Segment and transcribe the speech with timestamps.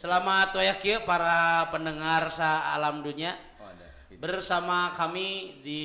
[0.00, 3.36] Selamat wayakia para pendengar sa alam dunia.
[3.60, 3.84] Oh, ada.
[4.16, 5.84] Bersama kami di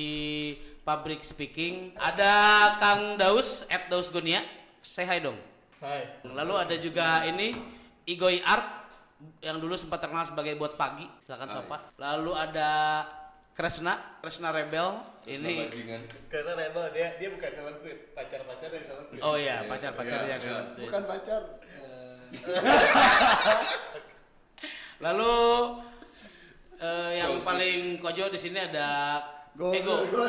[0.88, 2.32] Public Speaking ada
[2.80, 4.40] Kang Daus at Daus Gunia.
[4.80, 5.36] Say hi dong.
[5.84, 6.24] Hai.
[6.24, 7.52] Lalu ada juga ini
[8.08, 8.88] Igoy Art
[9.44, 11.04] yang dulu sempat terkenal sebagai buat pagi.
[11.20, 11.92] Silakan sapa.
[12.00, 12.70] Lalu ada
[13.52, 14.96] Kresna, Kresna Rebel.
[15.28, 16.00] Ini bajingan.
[16.32, 19.20] Karena Rebel dia dia bukan calon tweet, pacar-pacar yang calon tweet.
[19.20, 20.64] Oh iya, pacar-pacarnya Iya, kan.
[20.80, 21.42] Bukan pacar.
[25.00, 25.34] Lalu
[26.80, 29.20] eh, yang paling kojo di sini ada
[29.56, 30.04] Go, Ego.
[30.12, 30.24] go, go,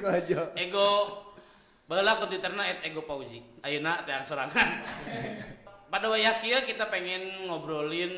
[0.00, 0.48] go aja.
[0.56, 0.88] Ego
[1.92, 3.44] Bala ke Twitterna at Ego Pauzi.
[3.60, 4.80] Ayeuna teh yang serangan.
[5.92, 8.14] Pada wayakia kita pengen ngobrolin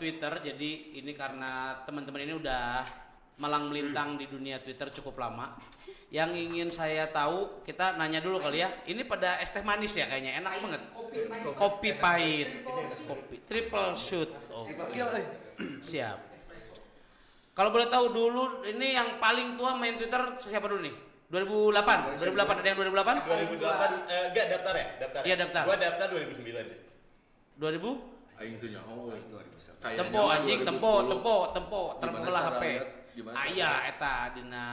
[0.00, 0.32] Twitter.
[0.40, 2.80] Jadi ini karena teman-teman ini udah
[3.36, 5.44] malang melintang di dunia Twitter cukup lama.
[6.08, 8.80] Yang ingin saya tahu, kita nanya dulu kali ya.
[8.88, 10.82] Ini pada es teh manis ya kayaknya, enak banget.
[10.96, 11.52] Kopi pahit.
[11.52, 12.48] Kopi pahit.
[13.04, 14.30] Kopi triple shoot.
[14.56, 14.64] Oh,
[15.84, 16.18] siap.
[17.52, 20.94] Kalau boleh tahu dulu ini yang paling tua main Twitter siapa dulu nih?
[21.28, 22.16] 2008.
[22.16, 23.28] 2008 ada yang 2008?
[23.28, 24.86] 2008 eh enggak daftar ya?
[25.00, 25.20] Daftar.
[25.24, 25.62] Iya, daftar.
[25.68, 26.78] Gua daftar 2009 sih.
[27.60, 28.40] 2000?
[28.40, 28.96] Aing tuh nyaho.
[29.12, 29.20] euy.
[29.28, 29.84] 2001.
[29.84, 30.68] Kayaknya Tempo anjing, 2010.
[30.72, 32.64] tempo, tempo, tempo, tempo Gimana lah cara HP.
[33.36, 33.92] Ah iya lihat?
[33.92, 34.66] eta dina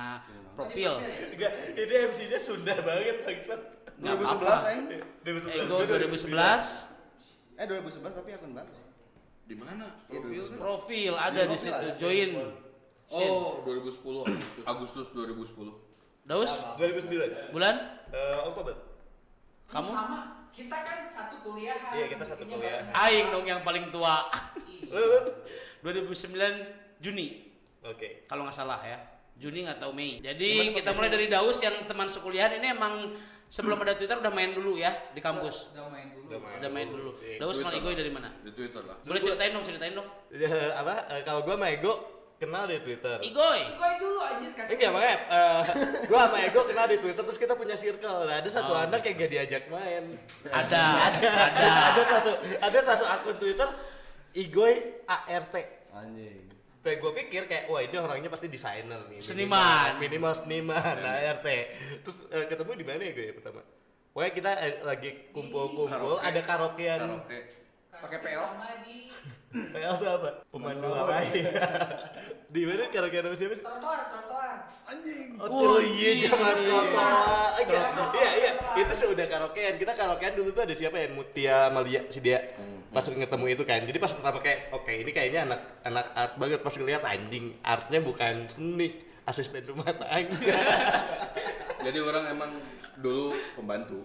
[0.56, 0.94] profil.
[1.04, 3.62] Enggak, ini MC-nya Sunda banget bangsat.
[4.00, 4.72] Nggak 2011 apa-apa.
[4.72, 4.86] aing.
[5.28, 5.68] 2011.
[5.68, 6.99] Ego Gua 2011
[7.60, 8.88] Eh 2011 tapi akun baru sih.
[9.44, 10.00] Di mana?
[10.08, 10.42] Iya, Profil?
[10.56, 10.64] 2011.
[10.64, 12.00] profil ada di Profil situ ada.
[12.00, 12.30] join.
[13.10, 14.00] Oh, 2010
[14.64, 14.64] Agustus.
[14.64, 15.68] Agustus 2010.
[16.24, 17.52] Daus 2009.
[17.52, 17.76] bulan
[18.10, 18.76] Eh Oktober.
[19.68, 19.86] Kamu?
[19.86, 22.90] sama kita kan satu kuliah Iya, kita satu kuliah.
[22.90, 24.30] aing dong yang paling tua.
[24.94, 25.20] Lu, lu?
[25.84, 26.34] 2009
[27.00, 27.46] Juni.
[27.80, 28.26] Oke.
[28.26, 29.00] kalau nggak salah ya
[29.40, 33.16] Juni atau Mei jadi kita mulai dari Daus yang teman sekuliahan ini emang
[33.50, 36.26] sebelum ada Twitter udah main dulu ya di kampus Udah main dulu.
[36.28, 36.56] Udah main.
[36.56, 37.38] udah main dulu Iya.
[37.38, 37.98] Daus kenal Igoy lah.
[37.98, 38.98] dari mana Di Twitter lah.
[39.02, 40.94] boleh ceritain dong ceritain dong Ya, apa?
[41.10, 41.94] eh, kalau gua sama Ego
[42.38, 43.18] kenal di Twitter.
[43.20, 44.72] Igoy Ikoy dulu anjir kasih.
[44.72, 45.62] Enggak makanya eh,
[46.06, 48.18] gua sama Ego kenal di Twitter terus kita punya circle.
[48.24, 48.80] Nah, ada satu Oh.
[48.80, 50.04] anak yang gak diajak main.
[50.54, 51.30] ada ada
[51.90, 53.70] ada satu ada satu akun Twitter
[54.32, 54.74] Igoy
[55.04, 55.56] ART.
[55.90, 56.46] Anjing.
[56.80, 59.20] Kayak gue pikir kayak wah ini orangnya pasti desainer nih.
[59.20, 60.00] Seniman.
[60.00, 61.48] Minimal, minimal seniman ART.
[62.02, 63.62] Terus eh, ketemu di mana ya gue ya pertama?
[64.10, 66.24] Pokoknya kita eh, lagi kumpul-kumpul Karaoke.
[66.24, 67.00] ada karaokean.
[67.00, 67.40] Karaoke.
[67.92, 68.40] Pakai PL?
[68.40, 68.98] Sama di
[69.76, 70.30] PL itu apa?
[70.48, 71.44] Pemandu lain.
[72.56, 73.64] di mana karaokean sama siapa sih?
[73.64, 74.56] trotoar, trotoar.
[74.88, 75.28] Anjing.
[75.36, 76.32] Oh, Oh, iya iya.
[76.32, 77.12] zaman trotoar.
[77.60, 78.12] Iya, Trotoar.
[78.16, 78.52] iya, iya.
[78.80, 79.74] Itu sih udah karaokean.
[79.76, 81.08] Kita karaokean dulu tuh ada siapa ya?
[81.12, 82.40] Mutia Malia si dia.
[82.90, 83.82] Pas ketemu itu kan.
[83.86, 87.46] Jadi pas pertama kayak oke ini kayaknya anak anak art banget pas ngeliat anjing.
[87.62, 88.90] Artnya bukan seni,
[89.30, 90.58] asisten rumah tangga.
[91.86, 92.52] Jadi orang emang
[92.98, 94.04] dulu pembantu.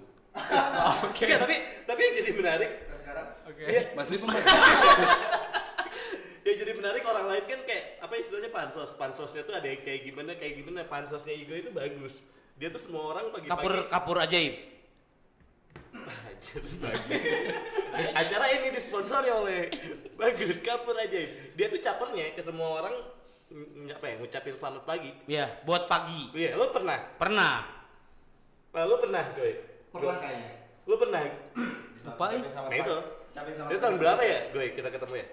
[1.06, 1.30] Oke.
[1.30, 4.50] tapi tapi yang jadi menarik sekarang Iya, Masih pembantu.
[6.46, 8.90] yang jadi menarik orang lain kan kayak apa istilahnya pansos.
[8.98, 10.82] Pansosnya tuh ada yang kayak gimana kayak gimana.
[10.90, 12.26] Pansosnya Igo itu bagus.
[12.58, 14.73] Dia tuh semua orang pagi-pagi kapur kapur ajaib.
[18.14, 19.70] Acara ini disponsori oleh
[20.20, 21.20] bagus kapur aja.
[21.54, 22.94] Dia tuh capernya ke semua orang
[23.48, 25.10] ng- apa ya ngucapin selamat pagi.
[25.24, 26.98] ya buat pagi Iya, lu pernah?
[27.14, 27.54] pernah
[28.74, 29.54] Nah, lu pernah, Goy?
[29.94, 30.50] pernah kayaknya.
[30.82, 31.22] Lu pernah?
[32.02, 32.42] Lupa, eh.
[32.42, 32.96] Nah, itu.
[33.70, 34.74] Itu tahun berapa ya, Goy?
[34.74, 35.26] Kita ketemu ya?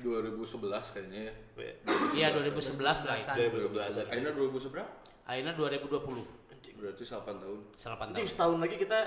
[0.00, 1.32] 2011 kayaknya ya.
[1.60, 1.74] Iya,
[2.16, 4.08] iya 2011 lah 2011-an.
[4.08, 4.88] Akhirnya 2000 seberapa?
[5.28, 6.40] akhirnya 2020
[6.80, 7.60] Berarti 8 tahun.
[7.76, 8.98] 8 Anjing tahun setahun lagi kita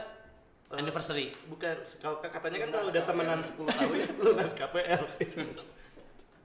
[0.65, 5.03] eh, anniversary bukan kalau katanya kan kalau udah temenan 10 tahun lunas KPL.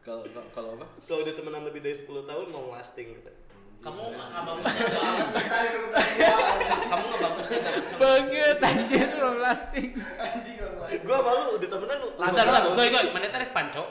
[0.01, 0.87] Kalau kalau- kalau apa?
[1.05, 3.33] kalau udah temenan lebih dari 10 tahun mau lasting gitu.
[3.79, 5.71] kamu nggak bagusnya
[6.91, 7.59] kamu nggak bagusnya
[7.95, 9.89] Banget anjir lo lasting.
[10.17, 13.87] Anjing kalau Gua malu udah temenan Lantar lah, goy goy, mana tarik panco?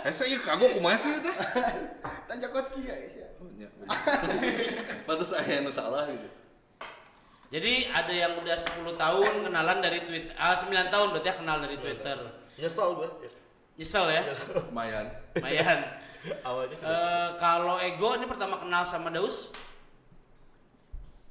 [0.00, 1.28] Eh saya kagok kumaha sih itu?
[2.24, 3.28] Tanya kot kia ya.
[3.36, 3.68] Oh, nya.
[5.04, 6.28] Pantes aya anu salah gitu.
[7.50, 11.58] Jadi ada yang udah 10 tahun kenalan dari Twitter, ah 9 tahun berarti ya kenal
[11.58, 12.18] dari Twitter.
[12.54, 13.08] Nyesel gua.
[13.74, 14.22] Nyesel ya,
[14.54, 15.06] Lumayan.
[15.34, 15.78] lumayan.
[16.46, 19.50] Awalnya sudah Eh, kalau Ego ini pertama kenal sama Daus,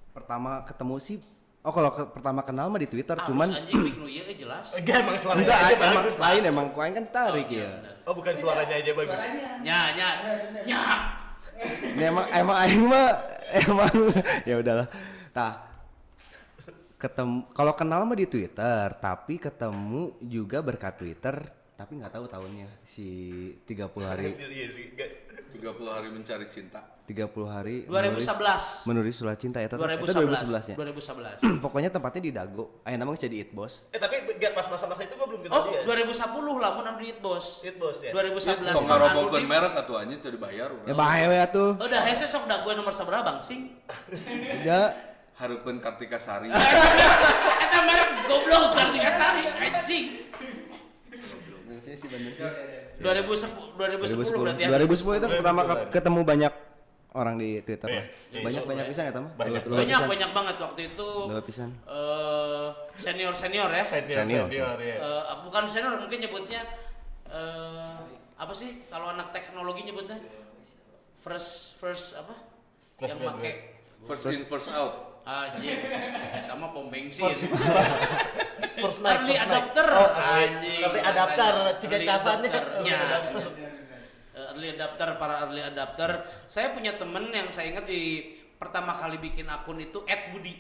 [0.09, 1.17] Pertama ketemu sih
[1.59, 4.73] Oh kalau ke- pertama kenal mah di Twitter ah, cuman anjing Nu ieu eh, jelas.
[4.73, 7.91] Enggak emang suaranya enggak aja emang bagus lain emang kuaing kan tarik Oh, iya, ya.
[8.03, 9.19] Oh bukan suaranya aja bagus.
[9.61, 10.07] Nya nya.
[11.93, 13.07] Ini emang emang aing mah
[13.53, 13.93] emang
[14.49, 14.87] ya udahlah.
[15.29, 15.68] Tah
[16.99, 21.35] ketemu kalau kenal mah di Twitter, tapi ketemu juga berkat Twitter,
[21.73, 23.07] tapi nggak tahu tahunnya si
[23.63, 24.85] 30 hari Anjir, Iya sih.
[24.91, 25.09] Enggak.
[25.49, 26.77] 30 hari mencari cinta.
[27.09, 28.85] 30 hari 2011.
[28.85, 30.13] menulis surat cinta ya 2011.
[30.45, 31.57] 2011 ya 2011.
[31.57, 35.17] pokoknya tempatnya di Dago ayo namanya jadi It Boss Eh tapi gak pas masa-masa itu
[35.17, 35.81] gue belum kenal Oh, dia.
[36.05, 36.21] 2010
[36.53, 37.65] lah mun abdi It Bos.
[37.65, 38.13] It Boss ya.
[38.13, 38.85] 2011 Kok
[39.33, 42.73] di- merek atuh anjing teu dibayar ya bahaya ya tuh Udah hese sok dah gue
[42.77, 43.73] nomor seberapa bang sing?
[44.61, 44.93] ya
[45.39, 46.51] Hareupeun Kartika Sari.
[47.63, 50.05] Eta merek goblok Kartika Sari anjing.
[51.79, 53.79] 2010 2010
[54.43, 54.69] berarti ya.
[54.69, 56.53] 2010 itu pertama ke- ketemu banyak
[57.11, 58.91] orang di Twitter lah Iya, banyak iya, banyak iya.
[58.91, 59.61] pisan ya teman Banyak.
[59.65, 61.09] Banyak banyak banget waktu itu.
[61.25, 63.83] dua pisan eh senior senior ya.
[63.87, 64.45] Senior, Senior.
[64.45, 64.95] senior, ya.
[65.41, 66.61] Bukan senior mungkin nyebutnya
[67.25, 67.97] eh
[68.35, 70.19] apa sih kalau anak teknologi nyebutnya
[71.17, 72.35] first first apa
[73.01, 75.08] yang make First in first out.
[75.25, 75.79] Anjing.
[75.79, 77.31] Kita mah pom bensin.
[78.79, 79.43] First night, early first night.
[79.43, 79.87] adapter.
[79.91, 80.81] Oh, anjing.
[80.83, 82.49] Early adapter, Early casannya.
[82.51, 82.99] adapter-nya.
[84.39, 85.07] Early adapter.
[85.11, 86.09] Early para early adapter.
[86.47, 90.55] Saya punya temen yang saya ingat di pertama kali bikin akun itu @budi.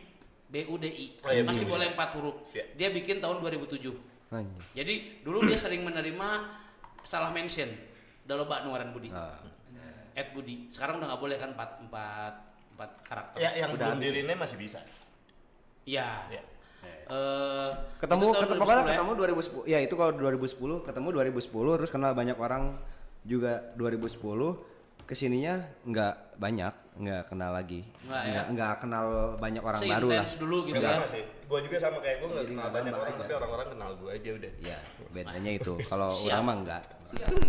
[0.49, 1.07] B U D I.
[1.21, 2.49] Oh, iya, masih boleh empat huruf.
[2.57, 2.65] Iya.
[2.73, 3.93] dia bikin tahun 2007
[4.33, 4.61] Anjing.
[4.73, 6.27] jadi dulu dia sering menerima
[7.05, 7.69] salah mention.
[8.25, 9.13] Dalam bak nuaran Budi.
[9.13, 9.37] Ah.
[10.17, 10.73] Ed Budi.
[10.73, 12.33] Sekarang udah nggak boleh kan empat empat
[12.79, 14.79] empat karakter Ya yang Udah dirinya masih bisa.
[15.83, 16.39] iya Ya.
[17.09, 18.91] Eh, ketemu ketemu pokoknya 2010 ya.
[18.93, 22.63] ketemu 2010 ya itu kalau 2010 ketemu 2010 terus kenal banyak orang
[23.21, 24.15] juga 2010
[25.03, 28.41] ke sininya nggak banyak nggak kenal lagi Nggak ya?
[28.47, 29.05] nggak kenal
[29.35, 31.23] banyak orang baru lah dulu gitu Enggak ya sama sih.
[31.49, 33.19] Gua juga sama kayak gua nggak kenal banyak orang, aja.
[33.19, 34.51] tapi orang-orang kenal gua aja udah.
[34.61, 34.77] ya
[35.09, 36.83] bedanya itu kalau orang mah enggak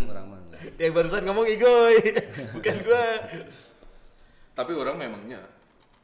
[0.09, 1.97] orang mah enggak Yang barusan ngomong Igoy,
[2.57, 3.05] bukan gua.
[4.61, 5.41] Tapi orang memangnya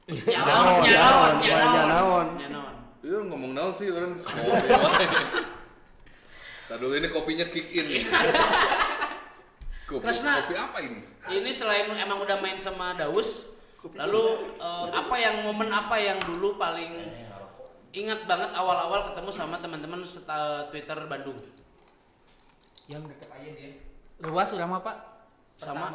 [0.07, 2.29] Ya naon, ya naon, ya ya.
[2.39, 2.75] Ya naon.
[3.03, 4.55] Iya ngomong naon sih orang semua
[6.99, 8.03] ini kopinya kick in nih.
[9.87, 10.47] Kopi, Kresna.
[10.47, 11.03] kopi apa ini?
[11.27, 13.55] Ini selain emang udah main sama Daus,
[13.95, 17.07] lalu eh, apa yang momen apa yang dulu paling
[17.95, 20.03] ingat banget awal-awal ketemu sama teman-teman
[20.71, 21.39] Twitter Bandung?
[22.87, 23.71] Yang deket aja dia.
[24.27, 24.97] Luas udah mah Pak.
[25.59, 25.87] Sama.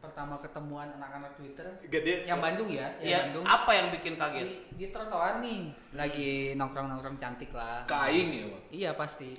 [0.00, 1.66] Pertama ketemuan anak-anak Twitter.
[1.84, 2.24] Dia.
[2.24, 3.44] Yang Bandung ya, yang Ya, Bandung.
[3.44, 4.44] apa yang bikin kaget?
[4.44, 5.60] Di, di trotoar nih,
[5.92, 7.84] lagi nongkrong-nongkrong cantik lah.
[7.84, 8.44] Kain ya.
[8.72, 9.36] Iya pasti.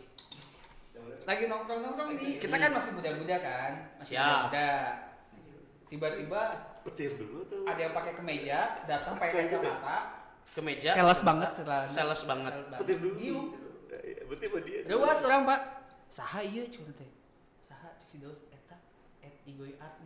[1.25, 4.69] Lagi nongkrong-nongkrong nih, kita kan masih muda-muda kan, masih muda.
[5.89, 6.41] Tiba-tiba
[6.81, 7.61] Petir dulu tuh.
[7.67, 9.97] ada yang pakai kemeja, datang pakai kacamata,
[10.51, 10.89] Kemeja.
[10.93, 12.53] sales banget setelah Sales banget.
[12.79, 13.15] Petir dulu.
[13.17, 13.39] Diu.
[13.91, 14.79] Ya, Berarti sama dia.
[14.87, 15.59] Luas orang pak.
[16.07, 17.07] Saha iya cuma teh.
[17.61, 18.79] Saha cik si dos eta
[19.19, 19.99] et igoy art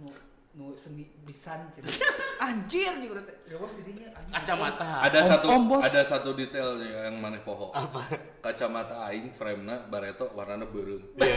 [0.55, 1.91] nu seni bisan cina.
[2.39, 3.35] Anjir juga teh.
[3.51, 4.33] Luas didinya anjir.
[4.39, 4.87] Kacamata.
[5.03, 5.83] Ada Om- satu om bos.
[5.83, 7.75] ada satu detail yang maneh poho.
[7.75, 8.07] Apa?
[8.39, 11.03] Kacamata aing frame-na bareto warnana beureum.
[11.19, 11.35] Iya,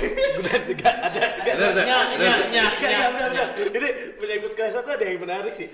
[0.79, 0.91] ada.
[1.11, 1.21] ada.
[1.43, 2.67] Benar, nya.
[2.79, 3.49] benar.
[3.59, 3.89] Ini
[4.23, 5.69] penyangkut kerasa tuh ada yang menarik sih.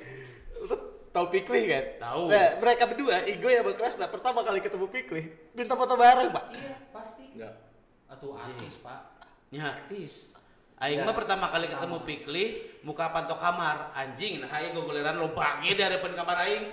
[1.15, 1.85] Tahu Pikli kan?
[2.03, 2.27] Tahu.
[2.27, 5.23] Nah, mereka berdua, Igo ya Bang Krasna, pertama kali ketemu Pikli,
[5.55, 6.45] minta foto bareng, Pak.
[6.51, 7.31] Iya pasti.
[7.39, 7.55] Enggak.
[8.11, 9.01] Atuh artis pak.
[9.55, 9.79] Nya.
[9.79, 10.35] Artis.
[10.85, 12.45] Aing mah pertama kali ketemu Pikli
[12.85, 13.97] muka pantok kamar.
[13.97, 16.65] Anjing nah aing gogoleran lo bagi di hadapan kamar aing.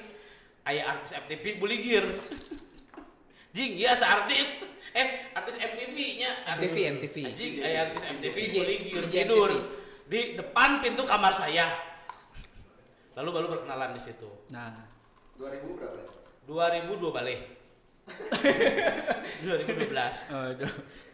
[0.67, 2.03] Aya artis FTV buligir.
[3.55, 7.15] Jing ya artis eh artis MTV nya MTV, MTV.
[7.31, 9.03] anjing aya artis MTV buligir.
[9.07, 9.51] Tidur
[10.11, 11.71] di depan pintu kamar saya.
[13.15, 14.27] Lalu baru berkenalan di situ.
[14.51, 14.91] Nah.
[15.39, 16.03] 2000 berapa
[16.47, 17.39] 2002 balik.
[19.47, 20.51] 2012 Oh,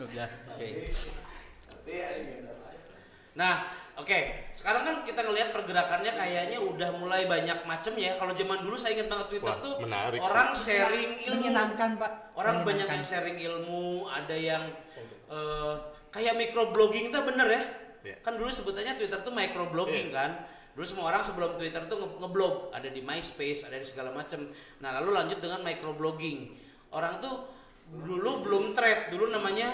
[0.01, 0.49] 12.
[0.57, 0.67] Oke.
[3.37, 4.49] Nah, oke.
[4.49, 8.17] Sekarang kan kita ngelihat pergerakannya kayaknya udah mulai banyak macam ya.
[8.17, 11.37] Kalau zaman dulu saya ingat banget Twitter Wah, tuh menarik orang sharing ilmu.
[11.45, 12.11] Menyenangkan, Pak.
[12.33, 14.63] Orang banyak yang sharing ilmu, ada yang
[15.29, 15.73] eh,
[16.09, 17.63] kayak microblogging itu bener ya.
[18.01, 18.15] Iya.
[18.25, 20.17] Kan dulu sebutannya Twitter tuh microblogging Iya.
[20.17, 20.31] kan.
[20.73, 24.49] Dulu semua orang sebelum Twitter tuh nge- ngeblog, ada di MySpace, ada di segala macam.
[24.81, 26.53] Nah, lalu lanjut dengan microblogging.
[26.89, 27.49] Orang tuh
[27.87, 29.73] dulu belum thread, dulu namanya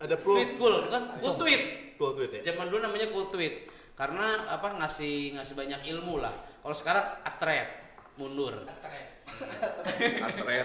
[0.00, 0.34] Ada pro.
[0.34, 1.18] tweet cool kan?
[1.18, 2.52] Cool tweet Cool tweet ya.
[2.52, 7.68] zaman dulu namanya cool tweet karena apa ngasih ngasih banyak ilmu lah kalau sekarang atret
[8.14, 9.10] mundur Atret.
[10.46, 10.64] ya,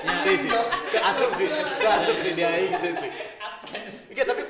[0.00, 0.48] Iya sih.
[0.96, 1.48] Asup sih.
[1.84, 3.10] Asup sih dia gitu sih.
[4.08, 4.42] Enggak, tapi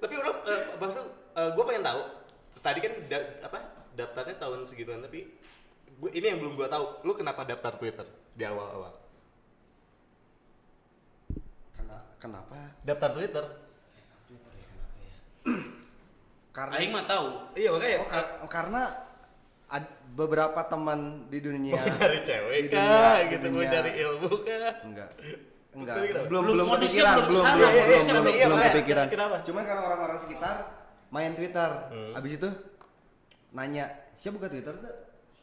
[0.00, 1.04] tapi orang eh, maksud
[1.36, 2.00] eh, gua pengen tahu.
[2.58, 3.58] Tadi kan da- apa?
[3.94, 5.30] Daftarnya tahun segituan tapi
[6.02, 7.06] gua, ini yang belum gua tahu.
[7.06, 8.90] Lu kenapa daftar Twitter di awal-awal?
[11.70, 13.44] Kena- kenapa Daftar Twitter.
[16.50, 17.96] Karena aing mah tahu Iya makanya.
[17.98, 18.82] oh, kar- karena
[19.68, 20.98] ad- beberapa teman
[21.28, 22.80] di dunia Mau cari cewek di kah?
[22.80, 24.74] dunia- gitu mau cari ilmu kah?
[24.82, 25.10] enggak
[25.72, 26.24] enggak kenapa?
[26.24, 28.72] belum Belum, kepikiran belum belum belum modusnya belum belum belum, iya, belum makanya.
[28.72, 29.36] kepikiran Kenapa?
[29.42, 30.54] cuman karena orang-orang sekitar
[31.06, 32.12] main Twitter Hmm.
[32.14, 32.48] abis itu
[33.52, 34.94] nanya siapa buka Twitter tuh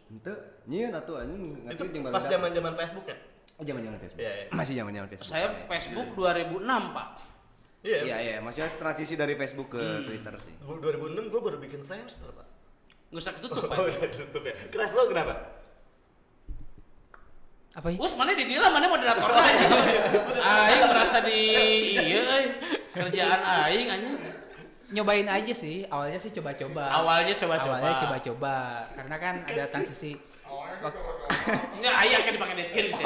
[0.09, 0.33] ente
[0.65, 2.29] nyian atau anjing Itu pas barudak.
[2.29, 3.17] zaman-zaman Facebook ya?
[3.53, 4.19] Oh, zaman-zaman Facebook.
[4.19, 4.45] Iya, iya.
[4.49, 5.29] Masih zaman-zaman Facebook.
[5.29, 7.09] Saya Facebook 2006 pak.
[7.83, 7.99] Iya.
[7.99, 10.55] Iya, iya, maksudnya transisi dari Facebook ke Twitter sih.
[10.63, 12.47] 2006 gue baru bikin Friendster, Pak.
[13.11, 13.77] Nggak usah ketutup Oh, pak.
[13.77, 14.55] udah tutup ya.
[14.71, 15.33] Keras lo kenapa?
[17.73, 17.97] Apa ya?
[17.99, 19.67] Us mana di dia mana moderator aja.
[20.65, 21.39] Aing merasa di
[21.93, 22.45] iya euy.
[22.93, 24.15] kerjaan aing anjing.
[24.93, 26.85] Nyobain aja sih, awalnya sih coba-coba.
[26.89, 27.81] Awalnya coba-coba.
[27.81, 28.55] Awalnya coba-coba.
[28.93, 30.13] Karena kan ada transisi.
[31.81, 33.05] Enggak aya kan dipakai netkin sih.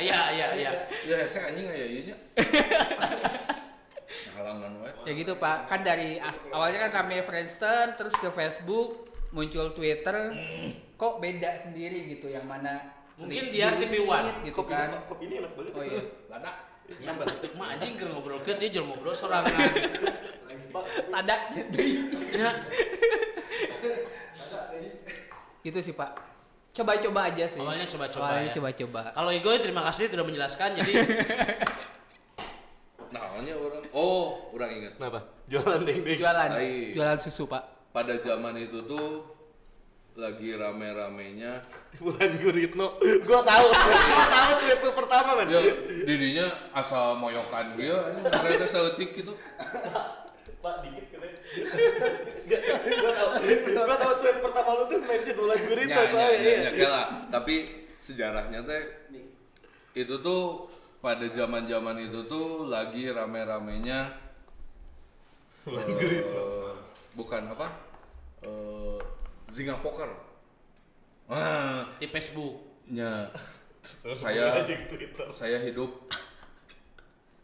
[0.00, 0.70] Iya iya iya.
[1.04, 2.16] Ya saya anjing aya ieu nya.
[4.32, 4.92] Halangan wae.
[5.04, 10.34] ya gitu pak, kan dari as- awalnya kan rame Friendster, terus ke Facebook, muncul Twitter,
[10.94, 14.42] kok beda sendiri gitu, yang mana Mungkin di- dia di TV One.
[14.42, 14.88] gitu Kopi, kan.
[15.04, 15.72] kopi ini enak banget.
[15.72, 16.00] Oh iya.
[16.26, 16.52] Lada.
[16.90, 17.14] Ya
[17.54, 19.54] mah anjing keur ngobrolkeun dia jeung ngobrol sorangan.
[21.12, 21.34] Ada
[22.32, 22.50] Ya.
[25.60, 26.10] gitu sih pak.
[26.70, 27.60] Coba-coba aja sih.
[27.60, 28.54] Awalnya coba-coba Awalnya ya.
[28.56, 29.00] coba-coba.
[29.12, 30.92] Kalau Igoy terima kasih sudah menjelaskan jadi
[33.10, 34.92] Namanya orang oh, orang ingat.
[34.94, 35.20] Kenapa?
[35.50, 36.18] Jualan deng-deng.
[36.22, 36.94] Jualan, Hai.
[36.94, 37.62] jualan susu pak.
[37.90, 39.26] Pada zaman itu tuh
[40.14, 41.62] lagi rame-ramenya
[42.02, 43.02] Bulan Guritno.
[43.26, 43.66] Gua tahu.
[44.14, 45.46] Gua tahu tweet lu pertama, man.
[45.50, 45.60] ya
[46.06, 47.98] didinya asal moyokan dia
[48.30, 49.34] mereka seutik gitu
[50.62, 51.34] Pak, dikit keren.
[53.00, 53.28] Gua tahu.
[53.74, 56.70] Gua tahu tweet pertama lu tuh mention Bulan Guritno, soalnya, nya, iya.
[56.78, 57.54] nya lah tapi
[57.98, 58.82] sejarahnya teh
[59.98, 60.69] itu tuh
[61.00, 64.12] pada zaman-zaman itu tuh lagi rame-ramenya
[65.68, 66.70] eh,
[67.12, 67.66] bukan apa
[68.44, 68.98] eh
[69.50, 70.06] Zinga Poker.
[71.26, 71.82] Ah.
[71.98, 72.62] Di Facebook.
[72.86, 73.26] nya.
[74.14, 74.62] Saya
[75.40, 75.90] saya hidup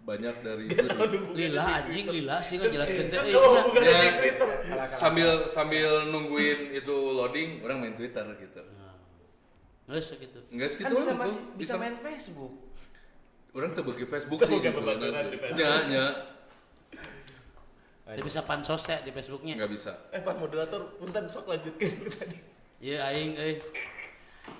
[0.07, 0.87] banyak dari itu.
[1.35, 3.19] Lila anjing lila sih ngejelaskeun teh.
[3.27, 8.63] Eh, bukan Ya, sambil sambil nungguin itu loading orang main Twitter gitu.
[9.87, 10.39] Geus gitu.
[10.51, 11.55] enggak segitu Kan bisa masih tuh.
[11.59, 11.75] bisa.
[11.79, 12.55] main Facebook.
[13.57, 14.77] Orang tuh bagi Facebook sih gitu.
[14.77, 15.65] pembaturan di Facebook.
[15.65, 16.05] nya nya
[18.07, 19.59] Dia bisa pansos ya di Facebooknya.
[19.59, 19.93] nggak bisa.
[20.15, 21.91] Eh, Pak moderator, punten sok lanjutkan
[22.23, 22.39] tadi.
[22.79, 23.59] Iya aing euy.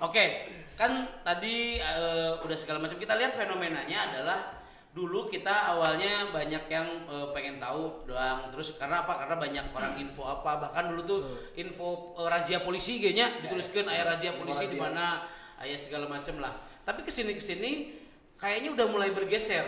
[0.03, 2.99] Oke, kan tadi eh, udah segala macam.
[2.99, 4.39] Kita lihat fenomenanya adalah
[4.91, 8.51] dulu kita awalnya banyak yang eh, pengen tahu doang.
[8.51, 9.15] Terus karena apa?
[9.15, 10.67] Karena banyak orang info apa.
[10.67, 11.19] Bahkan dulu tuh
[11.55, 15.23] info eh, razia polisi kayaknya dituliskan ayah razia polisi di mana?
[15.63, 16.51] Ayah segala macam lah.
[16.83, 17.71] Tapi ke sini ke sini
[18.37, 19.65] kayaknya udah mulai bergeser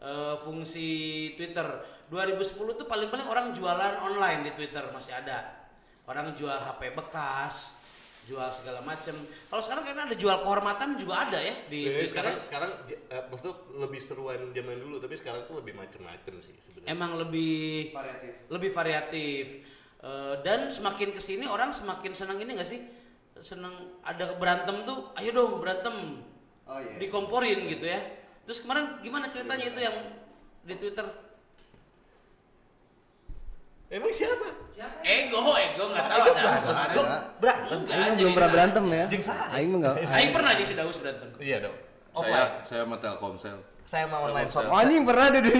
[0.00, 0.88] eh, fungsi
[1.36, 1.64] Twitter.
[2.06, 2.38] 2010
[2.78, 5.68] tuh paling-paling orang jualan online di Twitter masih ada.
[6.06, 7.74] Orang jual HP bekas
[8.26, 9.14] jual segala macem.
[9.46, 12.10] Kalau sekarang kayaknya ada jual kehormatan juga ada ya di Jadi Twitter.
[12.10, 16.90] sekarang sekarang eh, maksudnya lebih seruan zaman dulu, tapi sekarang tuh lebih macem-macem sih sebenarnya.
[16.90, 18.32] emang lebih Variatif.
[18.50, 19.44] lebih variatif.
[20.02, 22.82] Eh, dan semakin ke sini orang semakin senang ini gak sih?
[23.38, 26.22] Senang ada berantem tuh ayo dong berantem
[26.66, 26.98] Oh iya.
[26.98, 28.00] dikomporin gitu ya
[28.42, 29.96] terus kemarin gimana ceritanya itu yang
[30.62, 31.06] di Twitter
[33.86, 34.50] Emang siapa?
[35.06, 36.98] ego ego nggak tahu ada kemarin.
[37.38, 37.78] Berantem.
[37.86, 38.50] Aing jadi belum pernah nggak.
[38.50, 39.04] berantem ya.
[39.06, 39.22] Jeung?
[39.54, 39.94] Aing mah enggak.
[40.10, 41.76] Aing pernah di Sidaus berantem Iya dong.
[42.16, 43.56] saya saya sama Telkomsel
[43.86, 44.66] Saya mau online shop.
[44.66, 45.54] Oh anjing pernah di, di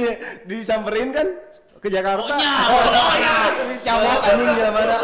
[0.50, 1.26] disamperin kan
[1.78, 2.26] ke Jakarta.
[2.26, 3.36] Oh, nya, Oh, oh, iya.
[3.86, 4.94] Cabok anjing di mana?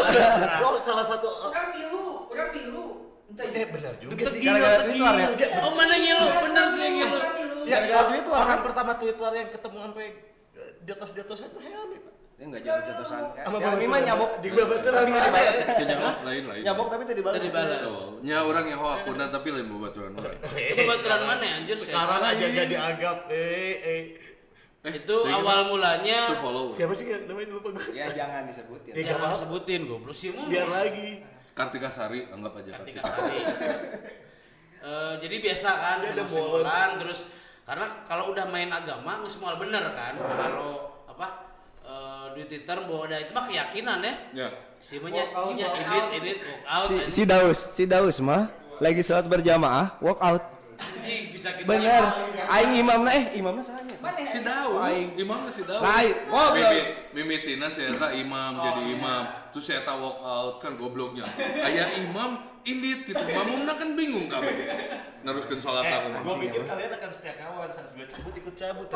[0.59, 2.83] Oh, salah satu Orang pilu, orang pilu.
[2.91, 4.39] Entah Eh benar juga Deket sih.
[4.39, 5.27] gila, gara-gara Twitter ya?
[5.33, 5.57] gila.
[5.61, 7.17] Oh mana ngilu, bener sih ngilu.
[7.63, 8.61] Ya, Gara-gara tuh orang orang.
[8.61, 10.05] pertama Twitter yang ketemu sampai
[10.53, 11.97] eh, di atas di atas itu Helmi.
[11.97, 12.11] Pak.
[12.33, 13.21] Ya enggak jatuh-jatusan.
[13.39, 14.31] Sama Ya, Mima nyabok.
[14.37, 15.55] Di babaturan Tapi nggak dibalas.
[15.55, 17.37] kayaknya lain lain Nyabok tapi tidak dibalas.
[17.37, 17.81] Tadi balas.
[17.87, 22.21] Oh, nya orang yang hoa akuna tapi lain babaturan orang Kebetulan mana ya, anjir Sekarang
[22.21, 23.17] aja gak dianggap.
[23.29, 24.03] Eh eh.
[24.83, 27.85] Itu Tadi awal itu mulanya follow Siapa sih yang namanya lupa gue?
[27.95, 28.91] Ya jangan disebutin.
[28.91, 30.43] Ya, jangan disebutin goblok sih mu.
[30.45, 31.23] Biar lagi.
[31.53, 33.41] Kartika Sari anggap aja Kartika Kartika Sari.
[34.83, 37.31] Eh, jadi biasa kan simbolan terus
[37.63, 40.13] karena kalau udah main agama nggak semua bener kan.
[40.19, 41.27] Kalau apa
[41.87, 44.13] eh, di Twitter bahwa ada itu mah keyakinan ya.
[44.35, 44.49] ya
[44.83, 48.51] Si punya edit edit walk out Si, si Daus, si Daus mah
[48.83, 50.52] lagi sholat berjamaah, walk out.
[50.85, 52.03] Anjing bisa kita Bener.
[52.45, 53.95] Aing imamna eh imamna sahanya.
[53.97, 54.27] Mana ya?
[54.27, 55.09] si Daus Aing.
[55.15, 56.15] imam si Daus Lain.
[56.27, 61.23] Oh, Mimit, mimitina saya tak imam jadi imam terus saya tak walk out kan gobloknya
[61.61, 62.31] ayah imam
[62.63, 64.55] indit gitu mamumna kan bingung kabeh
[65.21, 68.87] neruskeun salat Eh, aku gue pikir kalian akan setia kawan saat gue cabut ikut cabut.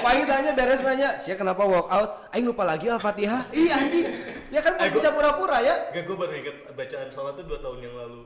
[0.00, 3.48] Paling tanya beres nanya, "Sia kenapa walk out?" Aing lupa lagi Al-Fatihah.
[3.52, 4.08] Ih anjing.
[4.48, 5.90] Ya kan Eh, gua- bisa pura-pura ya.
[5.90, 8.22] Gak gue baru inget bacaan sholat tuh dua tahun yang lalu.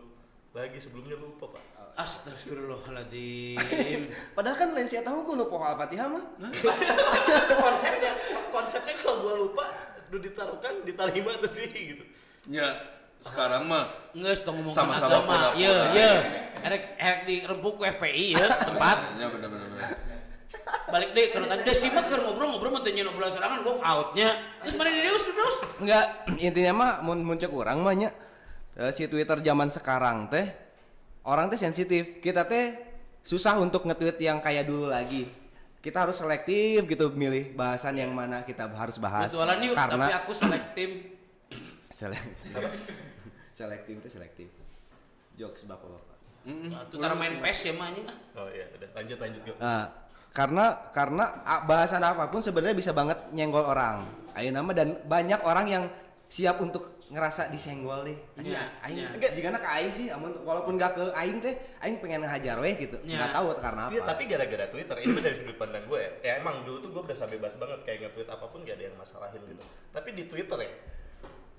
[0.52, 1.62] Lagi sebelumnya lupa pak.
[1.98, 3.58] Astagfirullahaladzim.
[4.38, 6.22] Padahal kan lain sia tahu gue lupa Al-Fatihah mah.
[7.66, 8.14] konsepnya
[8.54, 9.66] konsepnya kalau gue lupa
[10.06, 12.06] udah ditaruhkan diterima tuh sih gitu.
[12.46, 12.70] Ya,
[13.18, 15.26] sekarang mah Nges dong ngomong Sama-sama agama.
[15.26, 16.10] pada Iya, iya.
[16.62, 19.18] Erek erek di rempuk FPI ya tempat.
[19.18, 19.68] ya bener-bener.
[20.88, 24.38] Balik deh kalau tadi Desi mah keur ngobrol-ngobrol mau tanya ngobrol serangan gua outnya.
[24.62, 25.56] Terus mana di Deus terus?
[25.82, 26.04] Enggak,
[26.38, 28.10] intinya mah mun muncul orang mah nya
[28.78, 30.67] eh, si Twitter zaman sekarang teh
[31.28, 32.24] orang teh sensitif.
[32.24, 32.72] Kita teh
[33.20, 35.28] susah untuk nge-tweet yang kayak dulu lagi.
[35.78, 39.30] Kita harus selektif gitu milih bahasan yang mana kita harus bahas.
[39.30, 40.88] Betulan yuk, tapi karena aku selektif.
[42.00, 42.52] selektif.
[43.52, 44.48] selektif itu selektif.
[45.36, 46.16] Jokes bapak-bapak.
[46.88, 48.06] Itu cara main PES ya mah anjing.
[48.08, 48.16] ah.
[48.40, 49.56] Oh iya, udah lanjut lanjut gue.
[49.60, 49.84] Nah,
[50.32, 54.08] karena karena a- bahasan apa pun sebenarnya bisa banget nyenggol orang.
[54.32, 55.84] Ayo nama dan banyak orang yang
[56.28, 58.16] siap untuk ngerasa disenggol nih.
[58.36, 59.08] Anjing, Iya, aing iya.
[59.10, 62.76] enggak jika ke aing sih, amun walaupun gak ke aing teh, aing pengen ngehajar weh
[62.76, 63.00] gitu.
[63.00, 63.16] Iya.
[63.16, 63.92] Nggak tahu karena apa.
[63.92, 66.10] Iya, tapi gara-gara Twitter ini dari sudut pandang gue ya.
[66.20, 68.96] Ya emang dulu tuh gue berasa bebas banget kayak nge-tweet apa pun gak ada yang
[68.96, 69.62] masalahin gitu.
[69.88, 70.70] Tapi di Twitter ya,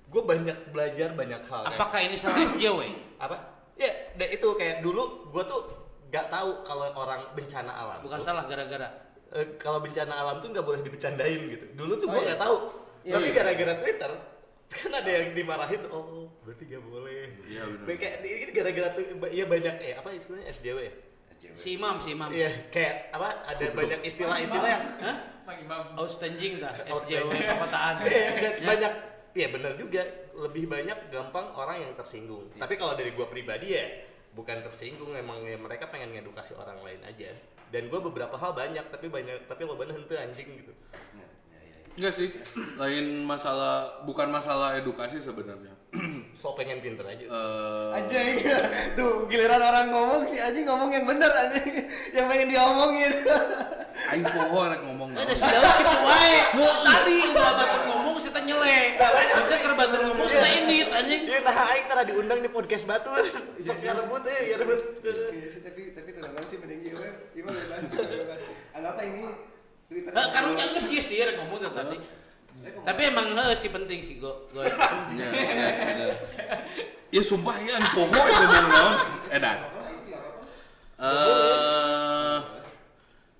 [0.06, 1.62] gue banyak belajar banyak hal.
[1.64, 2.80] kayak- Apakah ini salah SJW?
[3.18, 3.36] apa?
[3.74, 5.60] Ya, dan itu kayak dulu gue tuh
[6.08, 7.98] gak tahu kalau orang bencana alam.
[8.00, 8.86] Bukan tuh, salah gara-gara.
[9.30, 11.62] eh, kalau bencana alam tuh nggak boleh dibecandain gitu.
[11.74, 12.28] Dulu tuh Oh, gue iya.
[12.28, 12.56] nggak tahu.
[13.00, 13.34] Iya, Tapi iya.
[13.34, 14.10] gara-gara Twitter
[14.70, 17.26] kan ada yang dimarahin oh berarti gak boleh.
[17.44, 17.96] Iya, benar.
[17.98, 20.92] Kayak ini gara-gara tuh ya banyak ya apa istilahnya SJW ya?
[21.56, 22.28] Si Imam, si Imam.
[22.30, 25.16] Iya, kayak apa ada banyak istilah-istilah yang Hah?
[25.98, 26.70] Outstanding dah
[27.02, 27.94] SJW perkotaan.
[28.06, 28.66] Iya, dan Ya.
[28.66, 28.92] banyak
[29.30, 30.02] ya benar juga
[30.38, 32.46] lebih banyak gampang orang yang tersinggung.
[32.54, 32.60] Iya.
[32.62, 33.84] Tapi kalau dari gua pribadi ya
[34.30, 37.34] bukan tersinggung emang ya mereka pengen ngedukasi orang lain aja.
[37.70, 40.72] Dan gua beberapa hal banyak tapi banyak tapi lo bener hente anjing gitu.
[42.00, 42.32] Enggak sih,
[42.80, 45.76] lain masalah bukan masalah edukasi sebenarnya.
[46.40, 47.28] So pengen pinter aja.
[47.28, 48.40] Eh, Anjing,
[48.96, 51.68] tuh giliran orang ngomong si anjing ngomong yang bener anjing,
[52.16, 53.12] yang pengen diomongin.
[54.16, 56.36] aing poho rek ngomong Ada si Daud gitu wae.
[56.88, 58.78] Tadi udah batur ngomong kita nyele.
[58.96, 61.20] Kita keur batur ngomong kita indit anjing.
[61.28, 63.12] Iya nah aing tara diundang di podcast Batu.
[63.60, 65.04] Sok rebut eh, ya rebut.
[65.60, 66.96] tapi tapi tenang sih mending ieu
[67.36, 68.40] ieu mah bebas, bebas.
[68.72, 69.49] Anggap ini
[70.30, 71.98] karunya geus ieu sih rek ngomong tuh tadi.
[72.60, 74.46] Tapi emang heuh sih penting sih go.
[74.54, 74.62] go.
[75.18, 76.08] Ya, ya.
[77.10, 78.94] Ya sumpah ya poho itu ngomong naon.
[79.34, 79.58] Edan.
[81.00, 82.38] Eh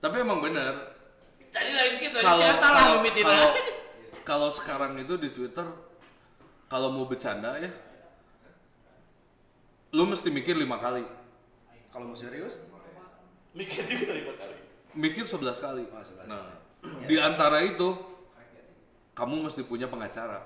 [0.01, 0.97] tapi emang bener
[1.51, 3.27] Tadi lain kita, kalau kita salah mimitina.
[3.29, 3.49] kalau
[4.25, 5.67] kalau sekarang itu di Twitter
[6.71, 7.69] kalau mau bercanda ya
[9.93, 11.05] lu mesti mikir lima kali
[11.91, 12.63] Kalau mau serius?
[13.51, 14.70] Mikir juga lima kali.
[14.93, 16.47] Mikir 11 kali Oh, 11 nah
[17.11, 17.89] di antara itu
[19.13, 20.41] kamu mesti punya pengacara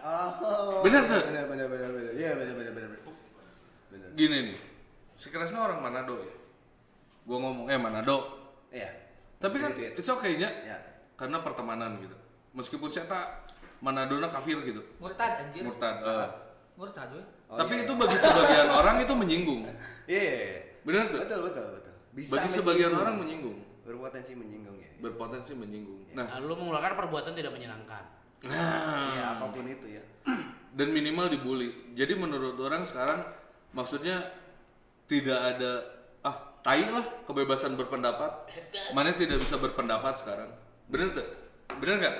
[0.00, 0.80] Oh.
[0.80, 1.20] Bener tuh?
[1.28, 2.12] Bener bener bener bener.
[2.16, 2.56] Iya bener.
[2.56, 2.88] bener.
[3.92, 4.08] Bener.
[4.16, 4.58] gini nih
[5.12, 6.32] si Kresna orang Manado ya
[7.28, 8.88] gua ngomong eh Manado Iya.
[9.36, 10.76] tapi kan itu oke nya Ya.
[11.20, 12.16] karena pertemanan gitu
[12.56, 13.26] meskipun saya tak
[13.84, 15.62] Manado kafir gitu Murtad anjir.
[15.68, 16.30] murtad eh.
[16.78, 17.22] Murtad we.
[17.48, 17.84] Oh, tapi iya.
[17.84, 19.60] itu bagi sebagian orang itu menyinggung
[20.08, 20.60] Iya, iya, iya.
[20.84, 21.94] bener tuh Betul betul betul.
[22.18, 24.90] Bisa bagi sebagian orang menyinggung berpotensi menyinggung ya.
[25.00, 28.04] berpotensi menyinggung nah Nah, lu mengeluarkan perbuatan tidak menyenangkan.
[28.44, 30.02] nah Iya apa pun itu ya.
[30.78, 31.94] dan minimal dibully.
[31.96, 33.24] Jadi menurut orang sekarang
[33.72, 34.20] maksudnya
[35.08, 35.72] tidak ada
[36.20, 38.50] ah tai lah kebebasan berpendapat.
[38.92, 40.50] Mana tidak bisa berpendapat sekarang.
[40.90, 41.26] Bener tuh?
[41.80, 42.16] Bener nggak?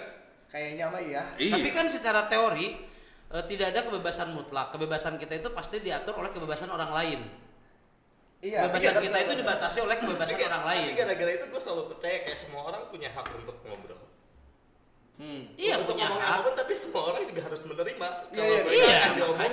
[0.48, 1.22] Kayaknya mah iya.
[1.36, 1.54] Iya.
[1.60, 2.80] Tapi kan secara teori
[3.28, 4.72] eh, tidak ada kebebasan mutlak.
[4.72, 7.20] Kebebasan kita itu pasti diatur oleh kebebasan orang lain.
[8.38, 8.70] Iya.
[8.70, 10.82] kebebasan iya, kita itu dibatasi oleh kebebasan Tapi- orang lain.
[10.86, 13.98] Tapi gara-gara itu gue selalu percaya kayak semua orang punya hak untuk ngobrol.
[15.18, 15.42] Hmm.
[15.58, 16.30] Iya untuk punya ngomong hak.
[16.30, 18.08] apa pun tapi semua orang juga harus menerima.
[18.30, 18.98] Iya, Kalau iya, Iya,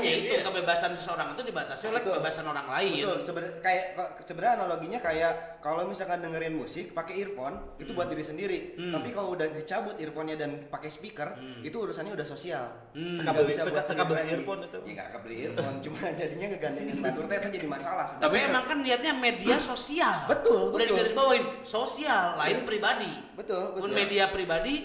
[0.05, 0.43] diomongin, itu iya.
[0.45, 2.13] kebebasan seseorang itu dibatasi oleh Betul.
[2.17, 2.91] kebebasan orang lain.
[3.01, 3.85] Betul, sebenarnya kayak
[4.23, 8.59] sebenarnya analoginya kayak kalau misalkan dengerin musik pakai earphone itu buat diri sendiri.
[8.77, 8.93] Hmm.
[8.93, 12.65] Tapi kalau udah dicabut earphone-nya dan pakai speaker, itu urusannya udah sosial.
[12.93, 13.25] Hmm.
[13.45, 14.77] Bisa buat kabel earphone itu.
[14.85, 18.29] Ya nggak kebeli earphone, cuma jadinya ngegantengin batur teh itu jadi masalah sebenarnya.
[18.29, 20.29] Tapi emang kan niatnya media sosial.
[20.29, 20.95] Betul, Udah betul.
[20.95, 22.67] digaris bawain sosial, lain Iya.
[22.67, 23.13] pribadi.
[23.35, 23.97] betul, Pun betul.
[23.97, 24.75] media pribadi,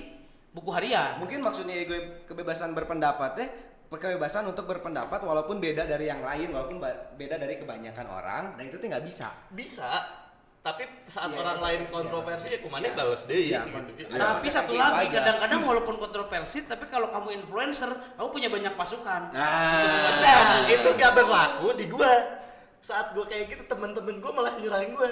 [0.50, 1.22] buku harian.
[1.22, 3.48] Mungkin maksudnya gue kebebasan berpendapat teh
[3.98, 6.78] kebebasan untuk berpendapat walaupun beda dari yang lain, walaupun
[7.18, 9.34] beda dari kebanyakan orang dan itu tuh nggak bisa.
[9.50, 9.90] Bisa.
[10.60, 11.88] Tapi saat Iya, orang iya, lain iya.
[11.88, 12.98] kontroversi ya kumannya Iya.
[13.00, 13.32] balas deh.
[13.32, 14.12] Iya, gitu.
[14.12, 14.20] Iya.
[14.20, 19.32] Tapi satu lagi, kadang-kadang walaupun kontroversi, tapi kalau kamu influencer, kamu punya banyak pasukan.
[19.32, 20.20] Ah.
[20.20, 22.12] Nah, itu gak berlaku di gua.
[22.84, 25.08] Saat gua kayak gitu temen-temen gua malah nyerahin gua.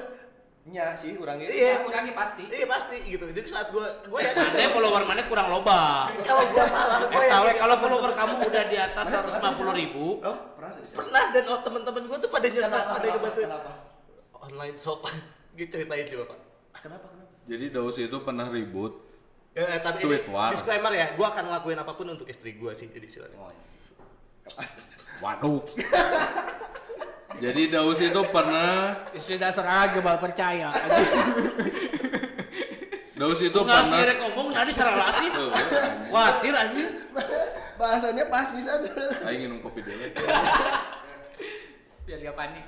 [0.69, 1.49] Nya sih orangnya.
[1.49, 1.81] Iya.
[1.81, 2.45] Kurangnya pasti.
[2.45, 3.25] Iya pasti gitu.
[3.25, 6.13] Jadi saat gua gua ya Mana follower mana kurang loba.
[6.21, 10.21] kalau gua salah gua Eh, tahu ya, kalau follower kamu udah di atas 150 ribu,
[10.21, 12.95] Oh, Pernah pernah dan oh temen-temen gua tuh pada nyerah Kenapa?
[12.95, 13.71] pada ngebantuin Kenapa?
[14.39, 15.01] online shop.
[15.57, 16.39] gitu ceritain coba pak.
[16.79, 17.07] Kenapa?
[17.09, 17.33] Kenapa?
[17.49, 18.93] Jadi Daus itu pernah ribut.
[19.57, 20.53] Ya, eh, tapi Tweet ini war.
[20.53, 23.41] disclaimer ya, gua akan ngelakuin apa pun untuk istri gua sih jadi silakan.
[23.41, 23.65] Oh, iya.
[27.39, 30.69] Jadi Daus itu pernah Istri dasar aja bal percaya.
[33.19, 35.29] Daus itu Nggak sih pernah rek ngomong tadi salah sih.
[36.11, 36.91] Khawatir anjing.
[37.79, 38.79] Bahasanya pas bisa.
[39.27, 40.07] Aing minum kopi dulu.
[42.07, 42.65] Biar gak panik.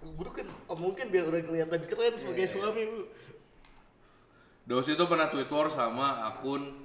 [0.00, 3.04] Buru kan oh, mungkin biar udah kelihatan keren sebagai suami bro.
[4.64, 6.80] Daus itu pernah tweet war sama akun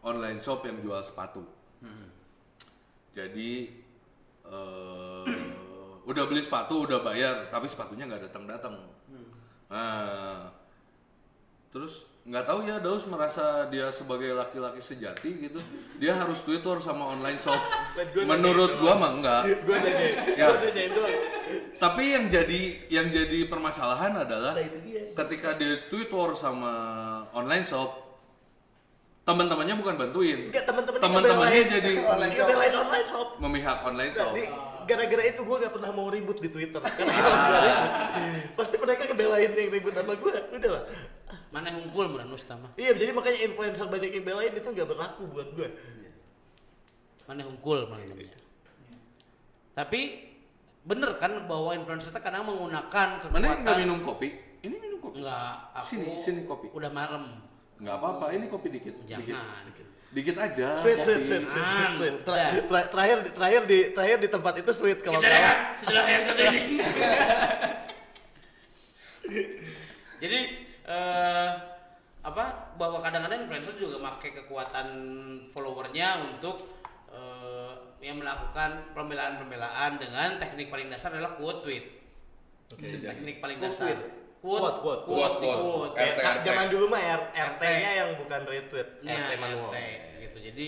[0.00, 1.44] online shop yang jual sepatu.
[3.12, 3.70] Jadi
[4.48, 5.24] eh,
[6.04, 8.76] udah beli sepatu, udah bayar, tapi sepatunya nggak datang-datang.
[9.72, 10.52] Nah,
[11.72, 15.60] terus nggak tahu ya Daus merasa dia sebagai laki-laki sejati gitu,
[16.00, 17.56] dia harus tweet war sama online shop.
[18.14, 19.42] Gua Menurut gua mah enggak.
[19.64, 20.48] Nanya, Ya.
[21.76, 24.66] Tapi yang jadi yang jadi permasalahan adalah Nah,
[25.24, 26.72] ketika dia tweet war sama
[27.36, 28.03] online shop,
[29.24, 30.38] teman-temannya bukan bantuin.
[30.52, 30.64] Enggak
[31.00, 32.46] Teman-temannya jadi online shop.
[32.48, 33.28] Belain online shop.
[33.40, 34.32] memihak online shop.
[34.36, 34.44] Jadi
[34.84, 36.80] gara-gara itu gue gak pernah mau ribut di Twitter.
[36.84, 40.32] Karena ribut, pasti mereka ngebelain yang ribut sama gue.
[40.60, 40.84] Udah lah.
[41.48, 42.68] Mana hungkul merenus tama.
[42.76, 45.68] Iya, jadi makanya influencer banyak yang belain itu gak berlaku buat gue.
[47.24, 48.36] Mana hungkul mana namanya.
[49.72, 50.00] Tapi
[50.84, 54.28] bener kan bahwa influencer itu kadang menggunakan kekuatan Mana yang nggak minum kopi?
[54.60, 55.24] Ini minum kopi.
[55.24, 56.68] Enggak, aku Sini, sini kopi.
[56.76, 57.40] Udah malam.
[57.76, 58.94] Nggak apa-apa, ini kopi dikit.
[59.02, 59.64] Dikit, Jangan.
[60.10, 60.68] dikit aja.
[60.76, 61.04] Sweet, kopi.
[61.04, 62.14] sweet, sweet, sweet, Ah, sweet, sweet.
[62.22, 62.50] Udah.
[62.54, 66.40] ter- Terakhir, terakhir di terakhir di tempat itu sweet kalau Kita lihat setelah yang satu
[66.44, 66.62] ini.
[70.20, 70.40] Jadi
[70.84, 71.50] eh,
[72.24, 74.86] apa bahwa kadang-kadang influencer juga pakai kekuatan
[75.50, 76.72] followernya untuk
[77.10, 81.84] eh, yang melakukan pembelaan-pembelaan dengan teknik paling dasar adalah quote tweet.
[82.70, 83.86] Teknik paling Quote dasar.
[83.92, 84.00] tweet.
[84.44, 85.56] Quote, quote, quote, quote.
[85.56, 85.92] quote.
[85.96, 86.44] Kayak RT.
[86.44, 87.56] zaman dulu mah R- RT.
[87.56, 89.70] RT-nya yang bukan retweet, Nah, RT manual.
[89.72, 89.78] RT,
[90.20, 90.38] gitu.
[90.44, 90.66] Jadi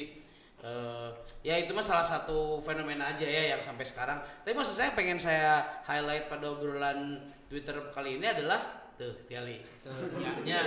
[0.59, 1.09] eh,
[1.43, 4.17] ya itu mah salah satu fenomena aja ya yang sampai sekarang.
[4.41, 8.65] Tapi maksud saya pengen saya highlight pada obrolan Twitter kali ini adalah
[8.97, 9.61] tuh Tiali.
[9.85, 10.61] Tuh, Ya, ya.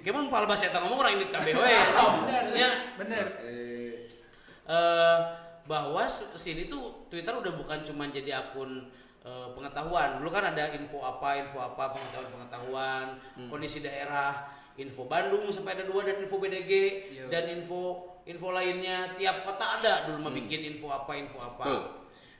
[0.00, 1.82] Kemang pala bahasa eta ngomong orang ini KBW ya.
[2.62, 3.26] Ya, Bener.
[3.42, 5.20] eh,
[5.66, 8.86] bahwa sini tuh Twitter udah bukan cuma jadi akun
[9.26, 10.22] eh, pengetahuan.
[10.22, 13.18] Dulu kan ada info apa, info apa, pengetahuan-pengetahuan,
[13.50, 14.46] kondisi daerah,
[14.78, 16.72] info Bandung sampai ada dua dan info BDG
[17.10, 17.26] Iya.
[17.32, 21.64] dan info info lainnya tiap kota ada dulu mah bikin info apa, info apa.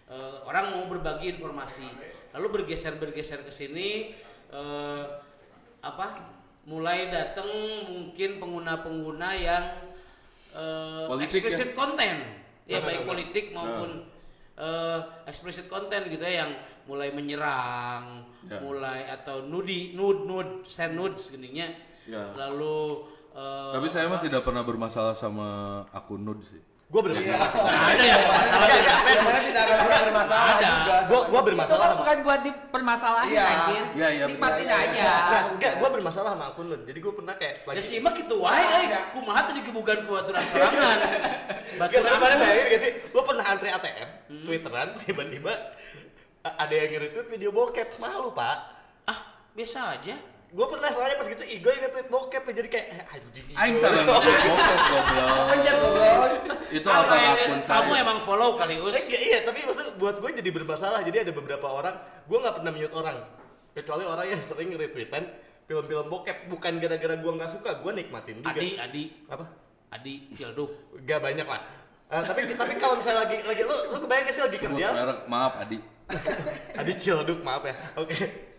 [0.07, 1.91] Eh, orang mau berbagi informasi.
[2.31, 4.15] Lalu bergeser-bergeser ke sini
[4.55, 5.03] eh,
[5.83, 6.07] apa?
[6.67, 7.47] Mulai datang
[7.91, 9.67] mungkin pengguna-pengguna yang
[11.07, 12.17] Politik explicit konten
[12.67, 14.09] ya Benar, baik politik maupun
[14.57, 16.53] eh, explicit konten gitu ya yang
[16.85, 18.63] mulai menyerang Ya.
[18.63, 21.67] mulai atau nudi nude nude send nudes gininya
[22.07, 22.31] Ya.
[22.39, 23.03] lalu
[23.35, 25.47] eh, Tapi saya mah tidak pernah bermasalah sama
[25.91, 26.63] akun nude sih.
[26.87, 27.51] Gue bermasalah.
[27.67, 28.69] Ada yang masalah
[29.03, 30.69] Sebenarnya tidak akan pernah bermasalah Ada.
[30.71, 30.97] juga.
[31.03, 33.43] Gue gue bermasalah sama bukan buat dipermasalahin Iya.
[33.45, 33.85] anjir.
[33.91, 34.83] Iya, iya, Nikmatin betul.
[34.87, 35.11] aja.
[35.27, 36.77] Nah, enggak, gue bermasalah sama akun lu.
[36.81, 40.13] Jadi gue pernah kayak ya lagi sih mah gitu wae euy kumaha tadi kebugan ku
[40.15, 40.99] aturan serangan
[41.77, 44.45] Gak tapi pada bayangin gak sih, lo pernah antri ATM, Hmm.
[44.47, 45.53] twitteran, tiba-tiba
[46.41, 48.57] ada yang nge-retweet video bokep, malu pak
[49.05, 49.19] ah
[49.53, 50.15] biasa aja
[50.47, 53.77] Gue pernah soalnya pas gitu, Igo yang nge-tweet bokep, jadi kayak, eh anjing Igo Aing
[53.77, 55.45] taruh bokep goblok.
[55.49, 56.33] Pencet goblok.
[56.69, 58.03] Itu Apa akun yang- akun kamu saya.
[58.03, 61.33] emang follow kali us Eh, enggak, iya, tapi maksudnya buat gue jadi bermasalah, jadi ada
[61.33, 63.17] beberapa orang, gue gak pernah mute orang
[63.73, 65.23] Kecuali orang yang sering nge-retweetan
[65.65, 69.45] film-film bokep, bukan gara-gara gue gak suka, gue nikmatin juga Adi Adi Apa?
[69.89, 70.71] Adi Cilduk
[71.03, 71.63] Gak banyak lah
[72.07, 74.87] Eh, tapi tapi kalau misalnya lagi lagi lu lu kebayang gak sih lagi kerja
[75.27, 75.83] maaf Adi.
[76.81, 77.75] Adi Cilduk maaf ya.
[77.99, 78.15] Oke.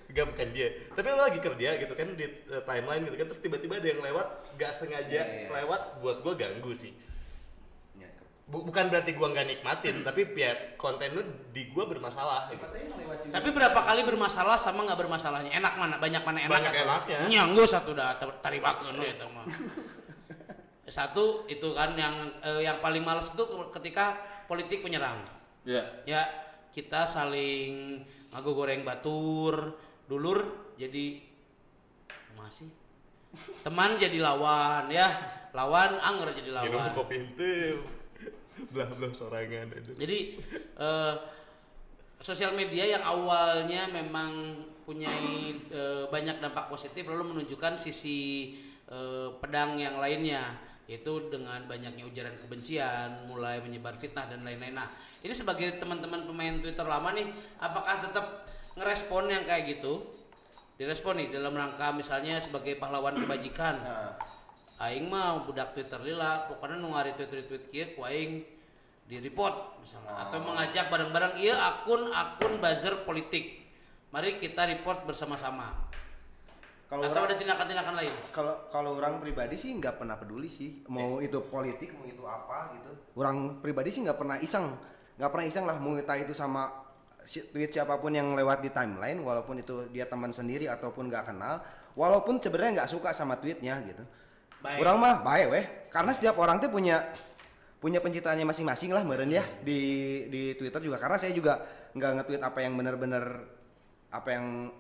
[0.08, 0.72] Gak bukan dia.
[0.90, 4.00] Tapi lu lagi kerja gitu kan di uh, timeline gitu kan terus tiba-tiba ada yang
[4.00, 5.48] lewat gak sengaja Iya, iya.
[5.52, 6.96] lewat buat gua ganggu sih.
[7.94, 8.08] Ya,
[8.48, 12.48] Bu- bukan berarti gua nggak nikmatin, tapi ya konten lu di gua bermasalah.
[12.48, 12.64] Gitu.
[13.28, 15.52] Tapi berapa kali bermasalah sama nggak bermasalahnya?
[15.52, 15.96] Enak mana?
[16.00, 16.52] Banyak mana enak?
[16.56, 17.18] Banyak atau- enaknya.
[17.28, 19.44] Nyanggu satu dah taribakeun we eta mah.
[20.88, 23.44] Satu itu kan yang eh, yang paling males itu
[23.76, 24.16] ketika
[24.48, 25.20] politik menyerang.
[25.68, 25.84] Ya.
[26.08, 26.24] Ya,
[26.72, 28.00] kita saling
[28.32, 29.76] ngaku goreng batur,
[30.08, 31.20] dulur jadi
[32.40, 32.72] masih
[33.62, 35.08] teman jadi lawan ya.
[35.52, 36.96] Lawan anger jadi Minum lawan.
[36.96, 37.84] kopi itu.
[38.74, 40.18] Belah belah sorangan jadi
[40.58, 41.14] eh,
[42.18, 45.12] sosial media yang awalnya memang punya
[46.10, 48.56] banyak dampak positif lalu menunjukkan sisi
[48.90, 50.66] eh, pedang yang lainnya.
[50.88, 54.72] Yaitu dengan banyaknya ujaran kebencian, mulai menyebar fitnah dan lain-lain.
[54.72, 54.88] Nah,
[55.20, 57.28] ini sebagai teman-teman pemain Twitter lama nih,
[57.60, 60.06] apakah tetap ngerespon yang kayak gitu?
[60.78, 63.82] Direspon nih dalam rangka misalnya sebagai pahlawan kebajikan.
[64.78, 68.46] Nah, aing mah budak Twitter lila pokoknya nu ngari tweet tweet kieu ku aing
[69.10, 73.58] di report misalnya atau mengajak bareng-bareng iya akun akun buzzer politik
[74.14, 75.74] mari kita report bersama-sama.
[76.86, 78.14] Kalau atau orang- ada tindakan-tindakan lain?
[78.30, 82.78] Kalau kalau orang pribadi sih nggak pernah peduli sih mau itu politik mau itu apa
[82.78, 82.92] gitu.
[83.18, 84.78] Orang pribadi sih nggak pernah iseng
[85.18, 86.70] nggak pernah iseng lah mau entah itu sama
[87.28, 91.60] tweet siapa pun yang lewat di timeline walaupun itu dia teman sendiri ataupun nggak kenal
[91.98, 94.06] walaupun sebenarnya nggak suka sama tweetnya gitu.
[94.58, 94.82] Baik.
[94.82, 95.66] orang mah baik weh.
[95.94, 97.04] Karena setiap orang tuh punya
[97.78, 99.80] punya pencitraannya masing-masing lah meren ya di
[100.32, 100.98] di Twitter juga.
[100.98, 101.62] Karena saya juga
[101.94, 103.26] nggak nge-tweet apa yang benar-benar
[104.10, 104.72] apa yang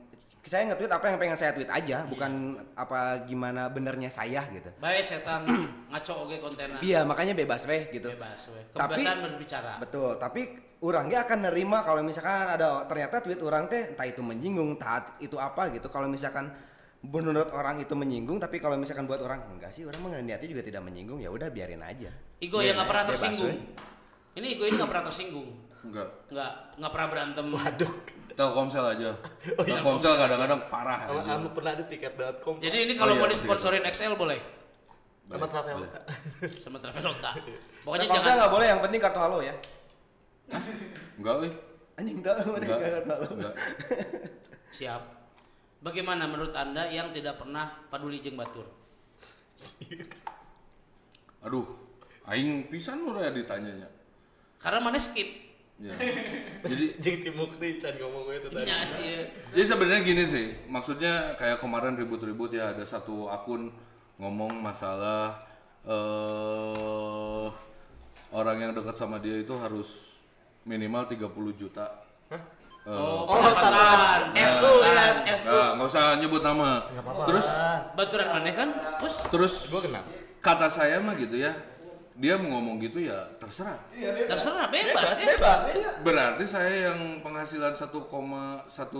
[0.47, 4.71] saya nge-tweet apa yang pengen saya tweet aja bukan apa gimana benernya saya gitu.
[4.79, 5.43] Baik setan.
[5.91, 8.07] Ngaco oke kontennya iya makanya bebas weh gitu.
[8.15, 8.61] Bebas we.
[8.71, 9.71] Tapi- kebebasan berbicara.
[9.83, 10.41] betul tapi
[10.79, 15.35] orangnya akan nerima kalau misalkan ada ternyata tweet orang teh entah itu menyinggung entah itu
[15.35, 15.91] apa gitu.
[15.91, 16.47] Kalau misalkan
[17.03, 20.81] menurut orang itu menyinggung tapi kalau misalkan buat orang enggak sih orang niatnya juga tidak
[20.87, 21.19] menyinggung.
[21.19, 22.09] Ya udah biarin aja.
[22.39, 23.55] Igo yang nggak pernah tersinggung.
[24.39, 25.49] ini Igo ini nggak pernah tersinggung.
[25.87, 26.07] Enggak.
[26.31, 27.45] nggak nggak pernah berantem.
[27.51, 27.91] Waduh.
[28.37, 29.11] Telkomsel aja.
[29.67, 31.29] Telkomsel kadang-kadang parah Sama aja.
[31.33, 32.55] kamu pernah ada tiket.com.
[32.57, 34.39] jadi ini kalau Oh, iya, mau disponsorin XL boleh
[35.27, 35.99] sama Traveloka.
[36.63, 37.31] sama Traveloka
[37.83, 39.55] pokoknya Telkomsel jangan nggak boleh yang penting kartu halo ya
[41.17, 41.53] Enggak, wih.
[41.95, 42.61] anjing enggak Enggak.
[42.63, 43.53] enggak kartu halo Enggak.
[44.69, 45.01] siap
[45.79, 48.69] bagaimana menurut anda yang tidak pernah peduli jeng batur
[51.39, 51.65] Aduh,
[52.25, 53.89] aing pisan udah ditanyanya.
[54.57, 55.25] karena mana skip
[55.77, 55.93] Ya.
[56.69, 58.65] Jadi Jeng si Mukti can ngomong itu tadi.
[58.65, 59.21] Iya sih ya.
[59.53, 63.69] Jadi sebenarnya gini sih, maksudnya kayak kemarin ribut-ribut ya ada satu akun
[64.17, 65.37] ngomong masalah
[65.85, 67.47] eh
[68.29, 70.17] orang yang dekat sama dia itu harus
[70.63, 71.85] minimal 30 juta.
[72.27, 72.41] Eh,
[72.87, 73.59] Oh, Oh, pendapatan.
[73.67, 73.85] sama
[74.33, 75.43] SU ya, SU.
[75.45, 76.69] nggak nggak usah nyebut nama.
[77.21, 77.47] Terus
[77.93, 78.69] Baturan mana kan?
[78.97, 80.03] Terus terus Gua kenal.
[80.39, 81.51] kata saya mah gitu ya,
[82.17, 83.77] dia mau ngomong gitu ya terserah.
[84.25, 85.37] terserah bebas, ya.
[85.37, 87.93] bebas iya Berarti saya yang penghasilan 1,1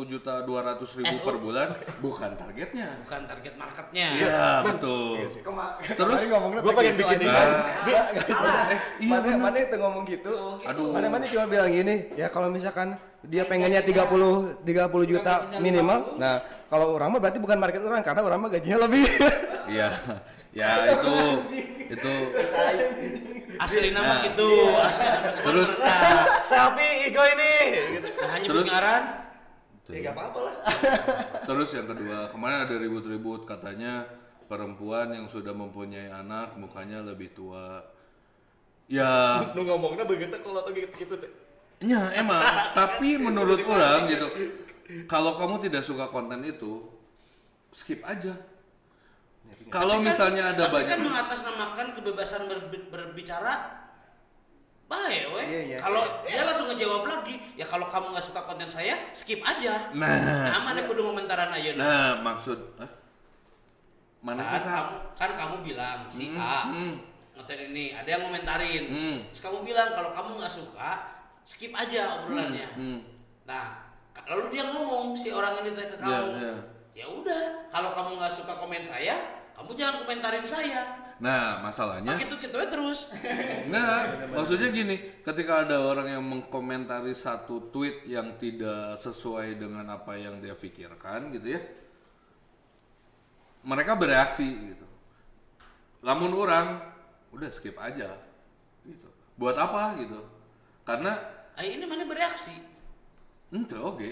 [0.06, 1.25] juta 200 ribu SU.
[1.25, 2.93] per bulan bukan targetnya.
[3.01, 4.08] Bukan target marketnya.
[4.13, 5.25] Iya betul.
[5.41, 7.27] Kema Terus, ngomongnya gua pengen gitu, bikin ini.
[7.27, 10.93] Nggak, nggak, Eh, iya mana itu ngomong gitu Aduh.
[10.93, 16.38] mana mana cuma bilang gini ya kalau misalkan dia pengennya 30 30 juta minimal nah
[16.69, 19.08] kalau orang mah berarti bukan market orang karena orang mah gajinya lebih
[19.67, 19.89] Iya.
[20.58, 21.17] Ya itu
[21.88, 22.13] itu
[23.58, 24.22] Asli nama Nah.
[24.26, 24.50] gitu.
[25.38, 25.70] terus
[26.43, 27.54] Sapi Igo ini.
[27.98, 28.08] Gitu.
[28.17, 28.65] Nah, hanya Terus?
[28.65, 29.04] ngaran.
[29.88, 30.56] Ya enggak apa-apa lah.
[31.48, 34.04] terus yang kedua kemarin ada ribut-ribut katanya
[34.46, 37.88] perempuan yang sudah mempunyai anak mukanya lebih tua.
[38.88, 41.32] Ya, Nu ngomongnya begitu kalau tuh gitu gitu teh.
[41.80, 42.39] ya emang.
[42.72, 44.28] Tapi menurut orang gitu,
[45.08, 46.88] kalau kamu tidak suka konten itu,
[47.72, 48.36] skip aja.
[49.67, 53.53] Kalau kan- misalnya ada tapi banyak kan mengatasnamakan kebebasan berbi- berbicara
[54.86, 55.43] baik weh.
[55.43, 55.77] Iya, iya.
[55.77, 59.91] Kalau dia langsung ngejawab lagi, ya kalau kamu nggak suka konten saya, skip aja.
[59.91, 60.08] Nah,
[60.47, 61.84] Nah, mana kudu komentaran ayeuna.
[61.84, 62.91] nah maksud eh?
[64.17, 64.71] mana kan kisah?
[64.73, 66.93] kamu kan kamu bilang si Hmm, A hmm.
[67.34, 69.17] ngetain ini ada yang komentarin Hmm.
[69.25, 70.91] terus kamu bilang kalau kamu nggak suka
[71.43, 72.99] skip aja obrolannya Hmm.
[73.45, 73.77] nah
[74.12, 76.53] ka- lalu dia ngomong si orang ini tanya ke Iya, kamu iya.
[76.95, 79.15] ya udah kalau kamu nggak suka komen saya
[79.58, 83.10] kamu jangan komentarin saya Nah, masalahnya begitu gitu ya terus
[83.65, 84.02] Enggak,
[84.38, 90.38] maksudnya gini, ketika ada orang yang mengkomentari satu tweet yang tidak sesuai dengan apa yang
[90.38, 91.62] dia pikirkan gitu ya.
[93.65, 94.86] Mereka bereaksi gitu.
[96.06, 96.86] Lamun orang
[97.34, 98.13] udah skip aja
[98.86, 99.10] gitu.
[99.41, 100.22] Buat apa gitu?
[100.86, 101.17] Karena
[101.58, 102.54] ah ini mana bereaksi
[103.50, 104.10] ente oke.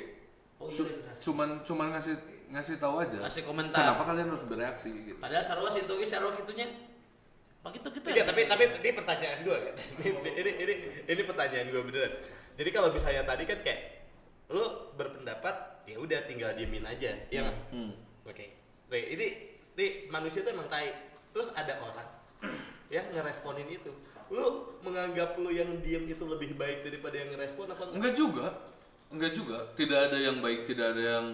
[0.57, 2.15] Oh, iya, cuman cuman ngasih
[2.49, 3.17] ngasih tahu aja.
[3.23, 3.79] Kasih komentar.
[3.81, 5.17] Kenapa kalian harus bereaksi gitu?
[5.17, 6.67] padahal sarwa situ sarwa kitunya
[7.65, 9.73] begitu gitu Iya, tapi tapi ini pertanyaan gua kan.
[10.05, 10.73] ini, ini ini
[11.09, 12.13] ini pertanyaan gua beneran.
[12.55, 13.81] Jadi kalau misalnya tadi kan kayak
[14.53, 14.61] lu
[14.93, 17.17] berpendapat ya udah tinggal diemin aja.
[17.33, 17.57] Ya nggak?
[17.73, 17.91] Hmm.
[18.29, 18.53] Oke.
[18.85, 19.25] Oke, ini
[19.73, 20.93] ini manusia tuh emang tai.
[21.33, 22.05] Terus ada orang
[22.93, 23.89] yang ngeresponin itu.
[24.29, 27.97] Lu menganggap lu yang diem itu lebih baik daripada yang ngerespon apa enggak?
[27.97, 28.45] Enggak juga.
[29.09, 29.57] Enggak juga.
[29.73, 31.25] Tidak ada yang baik, tidak ada yang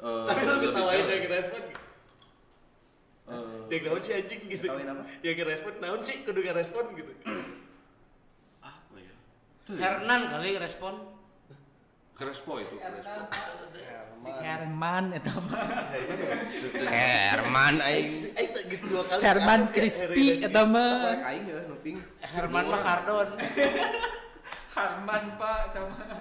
[0.00, 1.62] eh, Tapi lu ketawain yang ngerespon.
[3.30, 4.64] Eh, Yang naon sih anjing gitu.
[4.66, 5.02] Ketawain apa?
[5.22, 7.12] Yang ngerespon naon sih kudu ngerespon gitu.
[8.60, 9.12] apa ya?
[9.68, 9.80] Tuh ya.
[9.84, 10.94] Hernan kali respon
[12.20, 14.28] Krespo itu Krespo.
[14.44, 15.88] Herman eta mah.
[16.84, 19.20] Herman aing Aing tak geus dua kali.
[19.24, 21.16] Herman Crispy eta mah.
[21.24, 23.28] Aing ya nuping Herman mah Kardon
[24.76, 26.20] Herman Pak eta mah.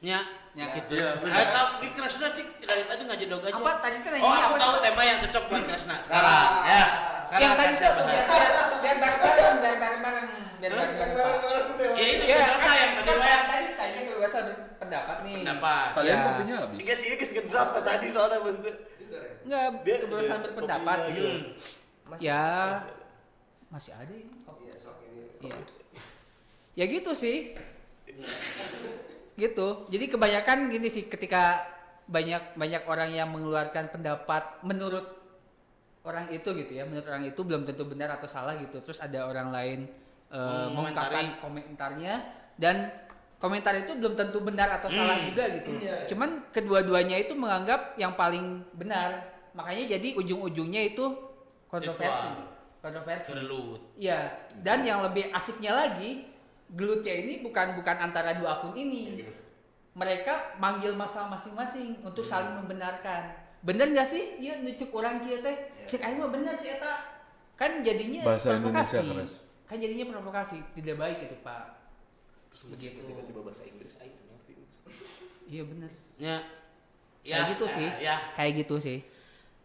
[0.00, 0.66] Nya Ya.
[0.74, 1.46] gitu Iya, ah benar.
[1.46, 4.72] tahu ini Kresna cik dari tadi ngajedog aja Apa tadi teh Oh, aku apa tahu
[4.72, 4.82] sih?
[4.82, 6.50] tema yang cocok buat Kresna sekarang.
[6.66, 6.82] Ya.
[7.22, 8.26] Sekarang Yang tadi tuh yang
[8.80, 10.26] yang bareng-bareng bareng-bareng
[10.58, 11.64] biar nggak bermanfaat.
[11.94, 14.44] Ya ini Ya, udah selesai yang tadi kan tadi tanya kebebasan
[14.76, 15.36] pendapat nih.
[15.38, 15.86] Pendapat.
[15.94, 16.24] Kalian Ya.
[16.26, 16.78] kopinya habis.
[16.82, 18.76] Enggak sih, ini ke draft tadi soalnya bentuk.
[19.46, 21.30] Enggak, Dia kebebasan berpendapat gitu.
[22.18, 22.42] Ya
[23.70, 24.34] masih ada ini.
[25.38, 25.56] Iya.
[26.74, 27.54] Ya gitu sih.
[29.40, 29.88] gitu.
[29.88, 31.64] Jadi kebanyakan gini sih ketika
[32.04, 35.06] banyak banyak orang yang mengeluarkan pendapat menurut
[36.04, 38.84] orang itu gitu ya, menurut orang itu belum tentu benar atau salah gitu.
[38.84, 39.78] Terus ada orang lain
[40.28, 40.76] eh, Mengomentari.
[40.76, 42.14] mengungkapkan komentarnya
[42.60, 42.76] dan
[43.40, 45.70] komentar itu belum tentu benar atau salah juga gitu.
[46.12, 49.32] Cuman kedua-duanya itu menganggap yang paling benar.
[49.56, 51.04] Makanya jadi ujung-ujungnya itu
[51.72, 52.28] kontroversi.
[52.80, 53.32] Kontroversi.
[53.96, 54.20] Iya,
[54.60, 56.24] dan yang lebih asiknya lagi,
[56.74, 59.26] gelutnya ini bukan bukan antara dua akun ini.
[59.90, 63.34] Mereka manggil masalah masing-masing untuk saling membenarkan.
[63.60, 64.38] Bener nggak sih?
[64.40, 65.56] Iya, nucuk orang kia teh.
[65.90, 67.20] Cek aing mah bener sih eta.
[67.58, 68.96] Kan jadinya Bahasa provokasi.
[68.96, 69.32] Indonesia keras.
[69.68, 71.64] Kan jadinya provokasi, tidak baik itu, Pak.
[72.50, 72.98] Terus Begitu.
[73.06, 74.54] tiba-tiba bahasa Inggris aing tuh ngerti.
[75.50, 75.90] Iya bener.
[76.16, 76.36] Ya.
[77.20, 77.88] Kayak gitu sih.
[78.00, 78.16] Ya.
[78.32, 78.98] Kayak gitu sih.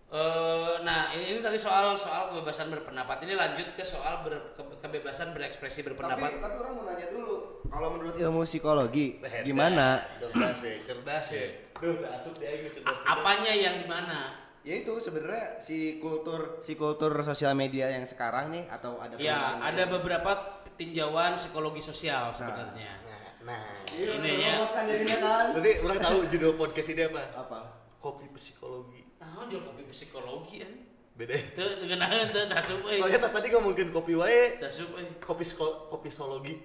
[0.08, 3.20] Eh, nah ini, ini tadi soal soal kebebasan berpendapat.
[3.20, 6.30] Ini lanjut ke soal ber- ke- kebebasan berekspresi berpendapat.
[6.30, 9.42] Tapi, tapi orang mau nanya dulu, kalau menurut ilmu psikologi Hebat.
[9.42, 10.06] gimana?
[10.16, 11.46] Cerdas ya, cerdas ya.
[11.76, 12.96] Duh, tak asup dia aing cerdas.
[12.96, 14.46] A- apanya yang di mana?
[14.62, 19.58] Ya itu sebenarnya si kultur si kultur sosial media yang sekarang nih atau ada Ya,
[19.58, 19.90] ada media?
[19.92, 20.32] beberapa
[20.74, 22.94] tinjauan psikologi sosial sebenarnya.
[23.06, 23.62] Nah, nah.
[23.88, 24.54] Iya, Ini ya.
[24.66, 25.46] kan jadinya kan.
[25.52, 27.22] Berarti orang tahu judul podcast ini apa?
[27.36, 27.60] Apa?
[27.98, 29.05] Kopi psikologi.
[29.26, 30.72] Nah, jual kopi psikologi kan.
[31.16, 31.32] Beda.
[31.56, 33.00] Tuh, tuh kenalan tuh, tasup euy.
[33.00, 35.08] Soalnya tadi ngomongin kopi wae, Tasup euy.
[35.18, 36.60] kopi sko- kopi sologi.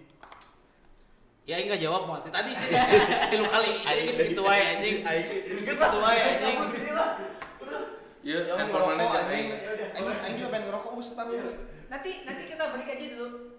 [1.47, 2.69] Ya enggak jawab mau tadi sih
[3.31, 3.81] tilu kali.
[3.81, 5.03] Ini segitu wae anjing.
[5.57, 6.57] Segitu wae anjing.
[8.21, 9.19] Iya, ngerokok aja.
[9.25, 9.47] anjing.
[9.97, 11.55] Aing juga pengen ngerokok us tar us.
[11.89, 13.57] Nanti nanti kita balik aja dulu.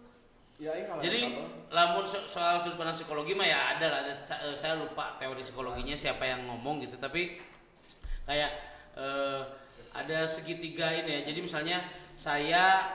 [0.61, 1.43] Ya aing kalau Jadi apa?
[1.73, 3.99] lamun so- soal sudut pandang psikologi mah ya ada lah.
[4.05, 4.15] Eh,
[4.53, 6.95] Saya lupa teori psikologinya siapa yang ngomong gitu.
[6.95, 7.41] Tapi
[8.23, 9.41] kayak eh,
[9.91, 11.21] ada segitiga ini ya.
[11.27, 11.83] Jadi misalnya
[12.15, 12.87] saya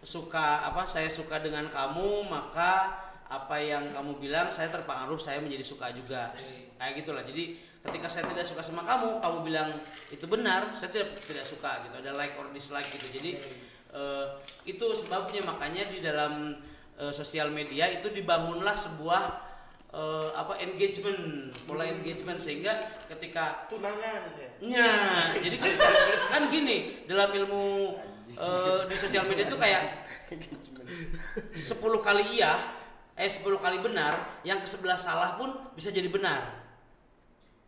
[0.00, 0.88] suka apa?
[0.88, 3.00] Saya suka dengan kamu maka
[3.30, 6.34] apa yang kamu bilang saya terpengaruh saya menjadi suka juga
[6.82, 7.54] kayak gitulah jadi
[7.86, 9.68] ketika saya tidak suka sama kamu kamu bilang
[10.10, 13.38] itu benar saya tidak tidak suka gitu ada like or dislike gitu jadi
[13.94, 14.26] eh,
[14.66, 16.58] itu sebabnya makanya di dalam
[16.98, 19.49] eh, sosial media itu dibangunlah sebuah
[19.90, 22.78] eh, apa engagement pola engagement sehingga
[23.10, 24.48] ketika tunangan ya.
[25.42, 25.70] jadi kan,
[26.30, 27.96] kan gini dalam ilmu
[28.34, 30.06] eh, di sosial media itu kayak
[31.54, 32.54] 10 kali iya
[33.14, 36.60] eh 10 kali benar yang ke sebelah salah pun bisa jadi benar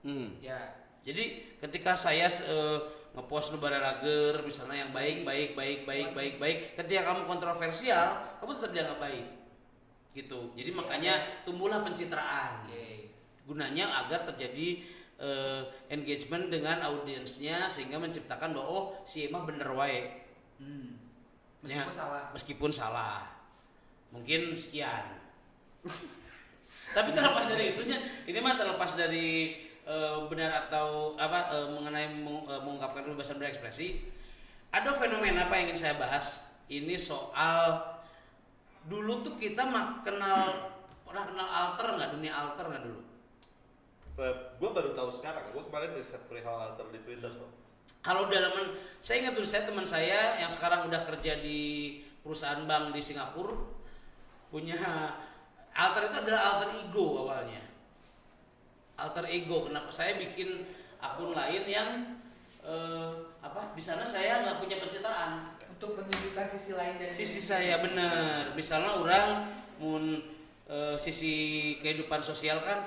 [0.02, 0.34] Hmm.
[0.42, 0.58] Ya.
[1.06, 2.78] jadi ketika saya eh,
[3.14, 8.50] ngepost nu bararager misalnya yang baik baik baik baik baik baik ketika kamu kontroversial kamu
[8.58, 9.26] tetap dianggap baik
[10.12, 10.52] gitu.
[10.52, 12.64] Jadi makanya tumbuhlah pencitraan.
[12.64, 13.08] Oke.
[13.42, 14.86] gunanya agar terjadi
[15.18, 20.22] eh, engagement dengan audiensnya sehingga menciptakan bahwa oh si Emma bener wae.
[20.62, 20.94] Hmm.
[21.60, 22.24] Meskipun Ya, salah.
[22.30, 23.18] meskipun salah.
[24.14, 25.18] Mungkin sekian.
[26.96, 27.98] Tapi terlepas dari itunya
[28.28, 34.06] ini mah terlepas dari eh, benar atau apa eh, mengenai meng- eh, mengungkapkan kebebasan berekspresi
[34.70, 36.46] ada fenomena apa yang ingin saya bahas?
[36.64, 37.91] Ini soal
[38.86, 40.72] dulu tuh kita mah kenal
[41.06, 42.10] pernah kenal alter nggak?
[42.16, 43.00] Dunia alter nggak dulu?
[44.58, 45.52] Gue baru tahu sekarang.
[45.52, 47.52] Gue kemarin riset perihal alter di Twitter kok.
[48.02, 52.94] kalau dalam saya ingat dulu saya teman saya yang sekarang udah kerja di perusahaan bank
[52.94, 53.58] di Singapura
[54.50, 54.78] punya
[55.74, 57.62] alter itu adalah alter ego awalnya.
[58.98, 60.66] Alter ego kenapa saya bikin
[61.02, 61.88] akun lain yang
[62.62, 65.51] eh, apa di sana saya nggak punya pencitraan
[65.82, 69.50] Untuk menunjukkan sisi lain dari sisi saya benar misalnya orang
[69.82, 70.22] mun
[70.70, 71.34] eh, sisi
[71.82, 72.86] kehidupan sosial kan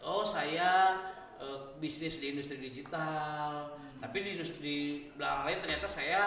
[0.00, 0.96] oh saya
[1.36, 3.76] eh, bisnis di industri digital.
[4.00, 4.78] Tapi di industri di
[5.12, 6.20] belakang lain ternyata saya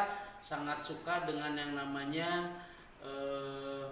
[0.46, 2.54] sangat suka dengan yang namanya
[3.02, 3.90] eh,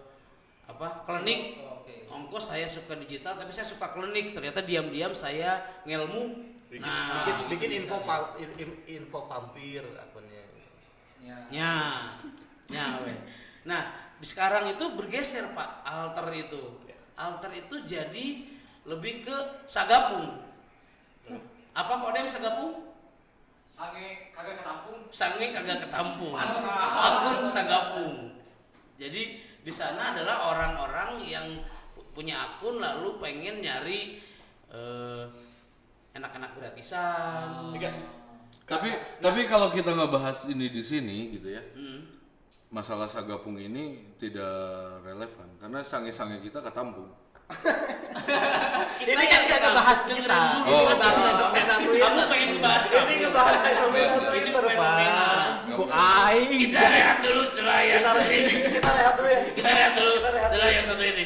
[0.69, 1.65] apa klinik.
[1.65, 2.06] Oh, Oke.
[2.13, 4.38] ongkos saya suka digital tapi saya suka klinik.
[4.38, 6.54] Ternyata diam-diam saya ngelmu.
[6.69, 7.98] Bikin, nah bikin, bikin itu info
[8.85, 9.81] info vampir.
[11.24, 11.38] Ya.
[11.48, 11.76] Ya,
[12.67, 13.15] ya weh.
[13.63, 16.84] Nah, sekarang itu bergeser pak, alter itu,
[17.15, 18.26] alter itu jadi
[18.84, 20.44] lebih ke sagapung.
[21.74, 22.94] Apa kodem sagapung?
[23.74, 25.00] Sange kagak ketampung.
[25.10, 26.36] Sange kagak ketampung.
[26.38, 28.15] Akun sagapung.
[29.00, 31.48] Jadi di sana adalah orang-orang yang
[31.98, 34.21] pu- punya akun lalu pengen nyari
[34.69, 35.24] eh,
[36.13, 37.74] enak-enak gratisan.
[37.74, 37.96] Enggak.
[38.64, 38.90] Tapi
[39.20, 41.64] tapi kalau kita nggak bahas ini di sini gitu ya.
[41.76, 42.00] Hmm.
[42.74, 44.50] masalah sagapung ini tidak
[45.06, 47.06] relevan karena sange-sange kita ketampung.
[49.04, 50.40] Ini kan kita ngebahas kita.
[50.64, 50.90] Oh.
[50.90, 51.16] Kita bahas
[51.84, 55.26] Kamu pengen membahas Ini ngebahas fenomena Ini Twitter, fenomena.
[55.94, 56.50] Aing?
[56.72, 58.54] Kita lihat dulu setelah yang Kita satu ini.
[58.74, 59.42] kita lihat dulu ya.
[59.54, 61.26] Kita lihat dulu setelah yang satu ini.